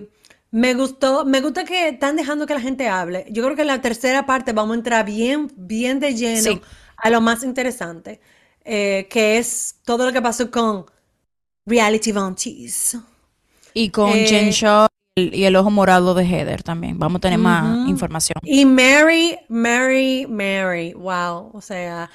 me 0.51 0.75
gustó, 0.75 1.25
me 1.25 1.41
gusta 1.41 1.65
que 1.65 1.89
están 1.89 2.17
dejando 2.17 2.47
que 2.47 2.55
la 2.55 2.61
gente 2.61 2.89
hable. 2.89 3.27
Yo 3.31 3.43
creo 3.43 3.57
que 3.57 3.63
en 3.63 3.69
la 3.69 3.81
tercera 3.81 4.25
parte 4.27 4.53
vamos 4.53 4.75
a 4.75 4.79
entrar 4.79 5.05
bien, 5.05 5.51
bien 5.57 5.99
de 5.99 6.15
lleno 6.15 6.61
a 6.97 7.11
lo 7.11 7.21
más 7.21 7.43
interesante, 7.43 8.21
eh, 8.65 9.09
que 9.11 9.39
es 9.39 9.81
todo 9.85 10.07
lo 10.07 10.13
que 10.13 10.23
pasó 10.23 10.51
con 10.51 10.87
Reality 11.67 12.13
Vanties. 12.13 12.97
Y 13.73 13.91
con 13.91 14.13
Jen 14.13 14.51
Shaw 14.51 14.87
y 15.17 15.45
el 15.45 15.55
ojo 15.57 15.71
morado 15.71 16.15
de 16.15 16.25
Heather 16.25 16.63
también. 16.63 16.99
Vamos 16.99 17.19
a 17.19 17.21
tener 17.21 17.39
más 17.39 17.89
información. 17.89 18.37
Y 18.43 18.65
Mary, 18.65 19.39
Mary, 19.49 20.27
Mary, 20.29 20.93
wow, 20.95 21.51
o 21.53 21.61
sea, 21.61 22.11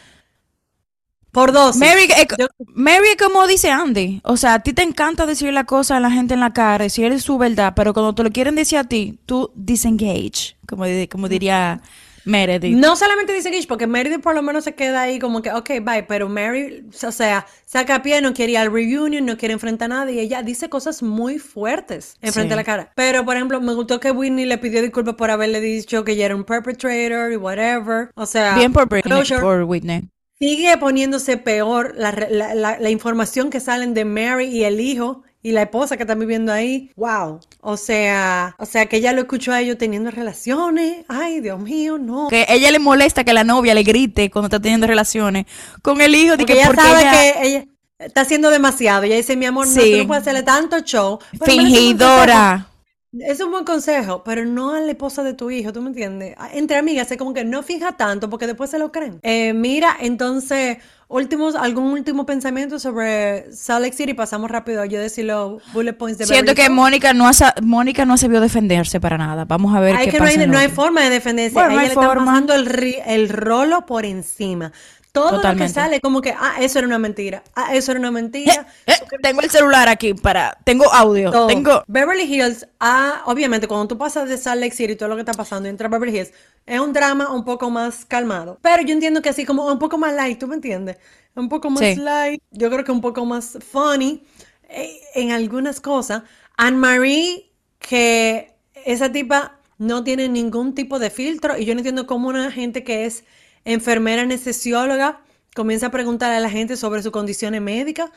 por 1.32 1.52
dos. 1.52 1.78
Mary, 1.78 2.04
eh, 2.04 2.28
Mary, 2.68 3.16
como 3.18 3.48
dice 3.48 3.72
Andy, 3.72 4.22
o 4.24 4.38
sea, 4.38 4.56
a 4.56 4.60
ti 4.60 4.74
te 4.74 4.84
encanta 4.84 5.26
decir 5.26 5.54
la 5.54 5.66
cosa 5.66 5.98
a 5.98 6.00
la 6.00 6.12
gente 6.12 6.34
en 6.34 6.40
la 6.40 6.54
cara, 6.54 6.84
decir 6.84 7.22
su 7.22 7.38
verdad, 7.38 7.74
pero 7.76 7.94
cuando 7.94 8.16
te 8.16 8.24
lo 8.24 8.32
quieren 8.32 8.56
decir 8.56 8.80
a 8.80 8.84
ti, 8.84 9.20
tú 9.26 9.52
disengage, 9.56 10.58
como, 10.68 10.86
como 11.10 11.28
diría 11.28 11.82
Meredith. 12.26 12.76
No 12.78 12.96
solamente 12.96 13.40
Gish, 13.42 13.68
porque 13.68 13.88
Meredith 13.88 14.22
por 14.22 14.36
lo 14.36 14.42
menos 14.42 14.64
se 14.64 14.76
queda 14.76 15.02
ahí 15.02 15.20
como 15.20 15.42
que, 15.42 15.52
ok, 15.52 15.70
bye, 15.82 16.04
pero 16.04 16.30
Mary, 16.30 16.86
o 17.04 17.12
sea, 17.12 17.46
saca 17.66 18.02
pie, 18.02 18.22
no 18.22 18.34
quiere 18.34 18.54
ir 18.54 18.58
al 18.58 18.72
reunion, 18.72 19.26
no 19.26 19.38
quiere 19.38 19.54
enfrentar 19.54 19.92
a 19.92 19.96
nadie, 19.96 20.16
y 20.16 20.20
ella 20.20 20.44
dice 20.44 20.70
cosas 20.70 21.02
muy 21.02 21.40
fuertes 21.40 22.18
enfrente 22.22 22.52
de 22.52 22.56
la 22.56 22.64
cara. 22.64 22.92
Pero, 22.96 23.26
por 23.26 23.36
ejemplo, 23.36 23.60
me 23.62 23.74
gustó 23.74 24.00
que 24.00 24.12
Whitney 24.12 24.46
le 24.46 24.58
pidió 24.58 24.82
disculpas 24.82 25.16
por 25.16 25.32
haberle 25.32 25.62
dicho 25.62 26.04
que 26.04 26.14
ella 26.14 26.26
era 26.26 26.36
un 26.36 26.44
perpetrator 26.44 27.32
y 27.32 27.36
whatever. 27.36 28.12
O 28.16 28.26
sea, 28.26 28.56
bien 28.56 28.74
por, 28.74 28.88
por 28.88 29.64
Whitney. 29.64 30.10
Sigue 30.40 30.78
poniéndose 30.78 31.38
peor 31.38 31.94
la, 31.98 32.12
la, 32.12 32.80
la 32.80 32.90
información 32.90 33.50
que 33.50 33.60
salen 33.60 33.94
de 33.94 34.06
Mary 34.06 34.46
y 34.46 34.64
el 34.64 34.80
hijo 34.80 35.24
y 35.42 35.52
la 35.52 35.64
esposa 35.64 35.96
que 35.96 36.04
está 36.04 36.16
viviendo 36.16 36.52
ahí, 36.52 36.92
wow. 36.96 37.40
O 37.62 37.78
sea, 37.78 38.56
o 38.58 38.66
sea 38.66 38.88
que 38.88 38.98
ella 38.98 39.14
lo 39.14 39.22
escuchó 39.22 39.54
a 39.54 39.62
ellos 39.62 39.78
teniendo 39.78 40.12
relaciones. 40.12 41.06
Ay, 41.08 41.40
Dios 41.40 41.60
mío, 41.60 41.98
no. 41.98 42.28
Que 42.30 42.46
ella 42.50 42.72
le 42.72 42.80
molesta 42.80 43.24
que 43.24 43.34
la 43.34 43.44
novia 43.44 43.74
le 43.74 43.84
grite 43.84 44.30
cuando 44.30 44.48
está 44.48 44.60
teniendo 44.60 44.88
relaciones 44.88 45.46
con 45.82 46.02
el 46.02 46.14
hijo. 46.16 46.36
de 46.36 46.46
que 46.46 46.54
ella 46.54 46.74
sabe 46.74 47.04
que 47.12 47.48
ella 47.48 47.66
está 48.00 48.22
haciendo 48.22 48.50
demasiado. 48.50 49.04
Ella 49.04 49.16
dice, 49.16 49.38
mi 49.38 49.46
amor, 49.46 49.68
no, 49.68 49.74
tú 49.74 49.98
no 49.98 50.08
puedes 50.08 50.22
hacerle 50.22 50.44
tanto 50.44 50.80
show. 50.82 51.20
Fingidora. 51.44 52.68
Es 53.12 53.40
un 53.42 53.50
buen 53.50 53.66
consejo, 53.66 54.24
pero 54.24 54.46
no 54.46 54.76
a 54.76 54.80
la 54.82 54.92
esposa 54.92 55.24
de 55.24 55.34
tu 55.34 55.50
hijo, 55.50 55.74
¿tú 55.74 55.82
me 55.82 55.88
entiendes? 55.90 56.36
Entre 56.54 56.78
amigas, 56.78 57.12
es 57.12 57.18
como 57.18 57.34
que 57.34 57.44
no 57.44 57.64
fija 57.64 57.98
tanto 57.98 58.30
porque 58.30 58.46
después 58.46 58.70
se 58.70 58.78
lo 58.78 58.92
creen. 58.92 59.20
Eh, 59.24 59.54
mira, 59.54 59.98
entonces, 60.00 60.78
últimos, 61.10 61.56
algún 61.56 61.92
último 61.92 62.26
pensamiento 62.26 62.80
sobre 62.80 63.52
Salt 63.52 63.84
Lake 63.84 63.96
City. 63.96 64.14
Pasamos 64.14 64.50
rápido 64.50 64.82
a 64.82 64.86
yo 64.86 65.00
decir 65.00 65.26
los 65.26 65.62
bullet 65.74 65.94
points 65.94 66.18
de 66.18 66.26
Siento 66.26 66.56
que 66.56 66.70
Mónica 66.70 67.14
no, 67.14 67.28
ha, 67.28 67.32
Mónica 67.62 68.06
no 68.06 68.16
se 68.16 68.30
vio 68.30 68.40
defenderse 68.40 69.02
para 69.02 69.18
nada. 69.18 69.44
Vamos 69.44 69.76
a 69.76 69.82
ver 69.82 69.98
qué 69.98 70.12
que 70.12 70.20
pasa. 70.20 70.36
No 70.36 70.42
hay, 70.42 70.48
no 70.48 70.58
hay 70.58 70.70
forma 70.70 71.02
de 71.02 71.10
defenderse. 71.10 71.54
Bueno, 71.54 71.72
ella 71.72 71.82
le 71.82 71.88
está 71.88 72.16
pasando 72.16 72.54
el, 72.54 72.96
el 73.06 73.30
rolo 73.30 73.86
por 73.86 74.06
encima. 74.06 74.72
Todo 75.12 75.42
lo 75.42 75.56
que 75.56 75.70
sale, 75.70 76.02
como 76.02 76.22
que, 76.22 76.32
ah, 76.32 76.56
eso 76.60 76.78
era 76.80 76.88
una 76.88 77.00
mentira. 77.00 77.44
Ah, 77.56 77.74
eso 77.74 77.92
era 77.92 78.00
una 78.00 78.12
mentira. 78.12 78.68
Eh, 78.86 78.92
eh, 78.92 79.18
tengo 79.24 79.42
el 79.42 79.50
celular 79.50 79.90
aquí 79.90 80.14
para. 80.14 80.56
Tengo 80.64 80.92
audio. 80.94 81.48
Tengo. 81.48 81.84
Beverly 81.88 82.24
Hills, 82.24 82.68
ah, 82.80 83.24
obviamente, 83.26 83.68
cuando 83.68 83.88
tú 83.88 83.98
pasas 83.98 84.30
de 84.30 84.38
Salt 84.38 84.62
Lake 84.62 84.76
City 84.76 84.94
y 84.94 84.96
todo 84.96 85.10
lo 85.10 85.16
que 85.16 85.22
está 85.22 85.34
pasando 85.34 85.68
y 85.68 85.72
entras 85.72 85.88
a 85.88 85.98
Beverly 85.98 86.16
Hills, 86.16 86.32
es 86.66 86.80
un 86.80 86.94
drama 86.94 87.32
un 87.32 87.44
poco 87.44 87.72
más 87.72 88.06
calmado. 88.06 88.60
Pero 88.62 88.84
yo 88.84 88.94
entiendo 88.94 89.24
que 89.24 89.30
así, 89.30 89.46
como 89.46 89.66
un 89.66 89.80
poco 89.80 89.98
más 89.98 90.14
light, 90.14 90.38
¿tú 90.38 90.46
me 90.48 90.56
entiendes? 90.56 90.98
Un 91.36 91.50
poco 91.50 91.70
más 91.70 91.98
light. 91.98 92.42
Yo 92.52 92.70
creo 92.70 92.84
que 92.84 92.92
un 92.92 93.02
poco 93.02 93.26
más 93.26 93.58
funny 93.72 94.24
eh, 94.70 95.00
en 95.16 95.32
algunas 95.32 95.80
cosas. 95.80 96.24
Anne-Marie, 96.58 97.52
que 97.80 98.54
esa 98.86 99.12
tipa 99.12 99.60
no 99.78 100.04
tiene 100.04 100.28
ningún 100.28 100.76
tipo 100.76 101.00
de 101.00 101.10
filtro 101.10 101.58
y 101.58 101.66
yo 101.66 101.74
no 101.74 101.80
entiendo 101.80 102.06
cómo 102.06 102.28
una 102.28 102.52
gente 102.52 102.84
que 102.84 103.06
es 103.06 103.24
enfermera 103.66 104.24
anestesióloga, 104.24 105.22
comienza 105.56 105.88
a 105.88 105.92
preguntar 105.92 106.32
a 106.32 106.40
la 106.40 106.50
gente 106.50 106.78
sobre 106.78 107.02
sus 107.02 107.12
condiciones 107.12 107.62
médicas. 107.62 108.12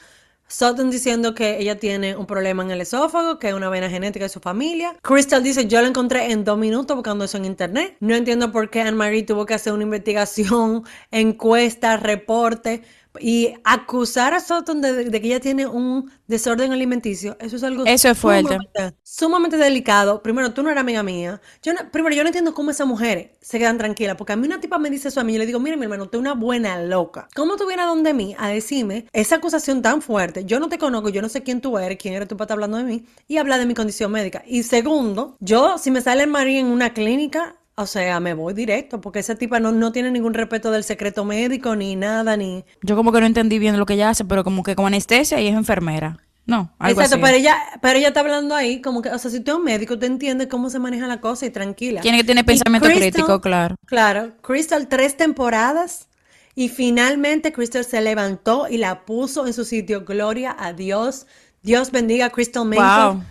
Sutton 0.53 0.91
diciendo 0.91 1.35
que 1.35 1.59
ella 1.59 1.79
tiene 1.79 2.15
un 2.15 2.27
problema 2.27 2.63
en 2.63 2.71
el 2.71 2.83
esófago, 2.83 3.39
que 3.39 3.49
es 3.49 3.55
una 3.55 3.71
vena 3.71 3.89
genética 3.89 4.27
de 4.27 4.29
su 4.29 4.41
familia. 4.41 4.95
Crystal 5.01 5.43
dice, 5.43 5.67
yo 5.67 5.81
lo 5.81 5.87
encontré 5.87 6.31
en 6.31 6.45
dos 6.45 6.59
minutos 6.59 6.95
buscando 6.95 7.25
eso 7.25 7.39
en 7.39 7.47
internet. 7.47 7.97
No 8.01 8.15
entiendo 8.15 8.53
por 8.53 8.69
qué 8.69 8.83
Anne-Marie 8.83 9.23
tuvo 9.23 9.47
que 9.47 9.55
hacer 9.55 9.73
una 9.73 9.85
investigación, 9.85 10.85
encuesta, 11.11 11.97
reporte 11.97 12.83
y 13.21 13.55
acusar 13.65 14.35
a 14.35 14.41
Sutton 14.41 14.81
de, 14.81 15.11
que 15.11 15.27
ella 15.27 15.41
tiene 15.41 15.67
un 15.67 16.11
desorden 16.27 16.73
alimenticio, 16.73 17.37
eso 17.41 17.57
es 17.57 17.63
algo 17.63 17.85
eso 17.85 18.09
es 18.09 18.19
fuerte. 18.19 18.59
Sumamente, 19.03 19.57
delicado. 19.57 20.23
Primero, 20.23 20.53
tú 20.53 20.63
no 20.63 20.71
eres 20.71 20.81
amiga 20.81 21.03
mía. 21.03 21.41
Yo 21.63 21.73
primero, 21.91 22.15
yo 22.15 22.23
no 22.23 22.29
entiendo 22.29 22.55
cómo 22.55 22.71
esas 22.71 22.87
mujeres 22.87 23.31
se 23.41 23.59
quedan 23.59 23.79
tranquilas, 23.79 24.17
porque 24.17 24.33
a 24.33 24.37
mí 24.37 24.47
una 24.47 24.61
tipa 24.61 24.79
me 24.79 24.91
dice 24.91 25.09
eso 25.09 25.21
a 25.21 25.25
mí, 25.25 25.33
yo 25.33 25.39
le 25.39 25.47
digo, 25.47 25.61
mira 25.61 25.77
mi 25.77 25.85
hermano, 25.85 26.09
tú 26.09 26.19
una 26.19 26.35
buena 26.35 26.83
loca. 26.83 27.29
¿Cómo 27.35 27.57
tú 27.57 27.67
vienes 27.67 27.85
a 27.85 27.89
donde 27.89 28.15
mí 28.15 28.35
a 28.39 28.49
decirme 28.49 29.07
esa 29.13 29.37
acusación 29.37 29.83
tan 29.83 30.03
fuerte? 30.03 30.45
Yo 30.45 30.61
no 30.61 30.69
te 30.69 30.79
conozco, 30.79 31.09
yo 31.09 31.23
no 31.23 31.29
sé 31.29 31.43
quién 31.43 31.61
tú 31.61 31.79
eres, 31.79 31.99
quién 31.99 32.15
eres 32.15 32.29
tú 32.29 32.37
para 32.37 32.45
estar 32.45 32.57
hablando 32.57 32.79
de 32.79 32.85
mí, 32.85 33.05
y 33.29 33.37
habla 33.37 33.59
de 33.59 33.67
mi 33.67 33.75
condición 33.75 34.11
médica. 34.13 34.43
Y 34.47 34.63
segundo, 34.63 35.37
yo, 35.41 35.79
si 35.79 35.91
me 35.91 36.01
sale 36.01 36.27
María 36.27 36.61
en 36.61 36.67
una 36.67 36.95
clínica, 36.95 37.57
o 37.75 37.87
sea, 37.87 38.21
me 38.21 38.35
voy 38.35 38.55
directo, 38.55 39.01
porque 39.01 39.21
esa 39.21 39.35
tipa 39.35 39.59
no, 39.61 39.73
no 39.73 39.93
tiene 39.93 40.11
ningún 40.11 40.35
respeto 40.35 40.71
del 40.71 40.85
secreto 40.85 41.25
médico, 41.25 41.75
ni 41.75 41.97
nada, 41.97 42.37
ni... 42.37 42.65
Yo 42.83 42.97
como 42.97 43.13
que 43.13 43.21
no 43.21 43.27
entendí 43.27 43.59
bien 43.59 43.79
lo 43.79 43.87
que 43.87 43.95
ella 43.95 44.11
hace, 44.11 44.25
pero 44.25 44.45
como 44.45 44.63
que 44.63 44.75
como 44.75 44.89
anestesia 44.89 45.41
y 45.41 45.49
es 45.49 45.55
enfermera. 45.55 46.19
No, 46.45 46.75
algo 46.79 47.01
Exacto, 47.01 47.25
pero 47.25 47.37
ella, 47.37 47.57
pero 47.81 47.99
ella 47.99 48.09
está 48.09 48.21
hablando 48.21 48.57
ahí 48.57 48.81
como 48.81 49.01
que, 49.01 49.11
o 49.11 49.19
sea, 49.19 49.31
si 49.31 49.41
tú 49.41 49.53
eres 49.53 49.59
un 49.61 49.65
médico, 49.65 49.99
te 49.99 50.07
entiendes 50.07 50.49
cómo 50.49 50.71
se 50.71 50.81
maneja 50.81 51.07
la 51.07 51.21
cosa 51.21 51.47
y 51.47 51.51
tranquila. 51.51 52.01
Tiene 52.01 52.19
que 52.19 52.25
tener 52.25 52.45
pensamiento 52.45 52.89
crítico, 52.89 53.41
claro. 53.41 53.77
Claro, 53.87 54.33
Crystal 54.43 54.89
tres 54.89 55.17
temporadas 55.17 56.09
y 56.57 56.69
finalmente 56.69 57.53
Crystal 57.53 57.85
se 57.85 58.01
levantó 58.01 58.67
y 58.69 58.79
la 58.79 59.05
puso 59.05 59.47
en 59.47 59.53
su 59.53 59.65
sitio. 59.65 60.05
Gloria 60.05 60.57
a 60.59 60.73
Dios. 60.73 61.27
Dios 61.63 61.93
bendiga 61.93 62.27
a 62.27 62.31
Crystal 62.31 62.65
Mason. 62.65 63.19
Wow. 63.19 63.25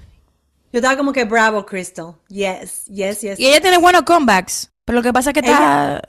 Yo 0.72 0.80
estaba 0.80 0.98
como 0.98 1.12
que 1.12 1.26
bravo, 1.26 1.66
Crystal. 1.66 2.16
Yes, 2.30 2.86
yes, 2.86 3.22
yes. 3.22 3.40
Y 3.40 3.48
ella 3.48 3.62
tiene 3.62 3.78
buenos 3.78 4.04
comebacks. 4.04 4.72
Pero 4.86 5.00
lo 5.00 5.04
que 5.04 5.14
pasa 5.14 5.32
es 5.32 5.34
que 5.34 5.40
está. 5.42 6.02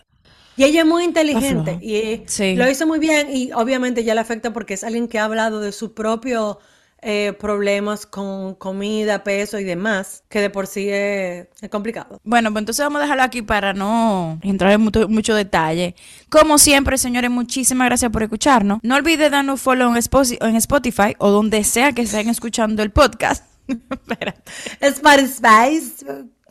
Y 0.57 0.65
ella 0.65 0.81
es 0.81 0.87
muy 0.87 1.05
inteligente. 1.05 1.79
Y 1.81 2.25
lo 2.57 2.71
hizo 2.71 2.87
muy 2.87 2.99
bien. 2.99 3.29
Y 3.35 3.53
obviamente 3.53 4.05
ya 4.05 4.15
le 4.15 4.21
afecta 4.21 4.53
porque 4.53 4.75
es 4.75 4.85
alguien 4.85 5.09
que 5.09 5.19
ha 5.19 5.25
hablado 5.25 5.61
de 5.61 5.73
sus 5.73 5.91
propios 5.91 6.59
eh, 7.05 7.33
problemas 7.41 8.07
con 8.07 8.55
comida, 8.55 9.25
peso 9.25 9.59
y 9.59 9.65
demás, 9.65 10.23
que 10.29 10.41
de 10.41 10.51
por 10.51 10.69
sí 10.69 10.89
es, 10.89 11.49
complicado. 11.69 12.21
Bueno, 12.23 12.53
pues 12.53 12.63
entonces 12.63 12.85
vamos 12.85 13.01
a 13.01 13.03
dejarlo 13.03 13.25
aquí 13.25 13.43
para 13.43 13.73
no 13.73 14.39
entrar 14.41 14.71
en 14.71 14.83
mucho, 14.83 15.09
mucho, 15.09 15.35
detalle. 15.35 15.97
Como 16.29 16.59
siempre, 16.59 16.97
señores, 16.99 17.29
muchísimas 17.29 17.87
gracias 17.87 18.13
por 18.13 18.23
escucharnos. 18.23 18.79
No 18.85 18.95
olviden 18.95 19.33
darnos 19.33 19.61
follow 19.61 19.93
en 19.93 20.57
Spotify 20.57 21.17
o 21.19 21.31
donde 21.31 21.65
sea 21.65 21.93
que 21.93 22.03
estén 22.03 22.29
escuchando 22.29 22.85
el 22.85 22.93
podcast. 22.93 23.52
Sporty 24.81 25.27
Spice. 25.27 26.05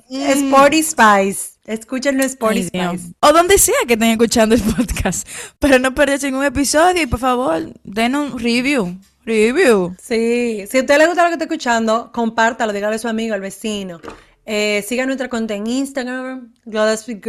Mm. 0.09 0.31
Sporty 0.31 0.83
Spice. 0.83 1.51
Escúchenlo 1.65 2.23
Sporty 2.23 2.63
Spice. 2.63 3.13
O 3.21 3.31
donde 3.31 3.57
sea 3.57 3.75
que 3.87 3.93
estén 3.93 4.09
escuchando 4.09 4.55
el 4.55 4.61
podcast. 4.61 5.27
Pero 5.59 5.79
no 5.79 5.95
perderse 5.95 6.29
ningún 6.29 6.45
episodio 6.45 7.01
y 7.03 7.05
por 7.05 7.19
favor, 7.19 7.71
den 7.83 8.15
un 8.15 8.37
review. 8.37 8.99
Review. 9.25 9.95
Sí. 10.01 10.65
Si 10.69 10.77
a 10.77 10.81
usted 10.81 10.97
le 10.97 11.07
gusta 11.07 11.23
lo 11.23 11.29
que 11.29 11.33
está 11.33 11.45
escuchando, 11.45 12.11
compártalo, 12.11 12.73
dígale 12.73 12.95
a 12.95 12.99
su 12.99 13.07
amigo, 13.07 13.35
al 13.35 13.41
vecino. 13.41 14.01
Eh, 14.45 14.83
sigan 14.87 15.05
nuestra 15.05 15.29
cuenta 15.29 15.53
en 15.53 15.67
Instagram, 15.67 16.53
Gossip 16.65 17.23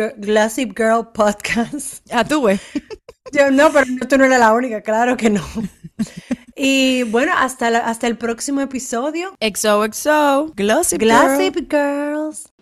Girl, 0.77 1.09
Podcast. 1.12 2.05
Ah, 2.11 2.25
tú, 2.25 2.40
güey. 2.40 2.59
Yo 3.33 3.51
no, 3.51 3.71
pero 3.73 3.87
tú 4.09 4.18
no 4.18 4.25
eres 4.25 4.38
la 4.38 4.53
única, 4.53 4.81
claro 4.81 5.16
que 5.16 5.31
no. 5.31 5.42
Y 6.55 7.05
bueno, 7.05 7.33
hasta, 7.37 7.69
hasta 7.69 8.07
el 8.07 8.17
próximo 8.17 8.61
episodio. 8.61 9.35
XOXO. 9.41 10.53
Glossy 10.55 10.99
Girl. 10.99 11.53
Girls. 11.69 12.53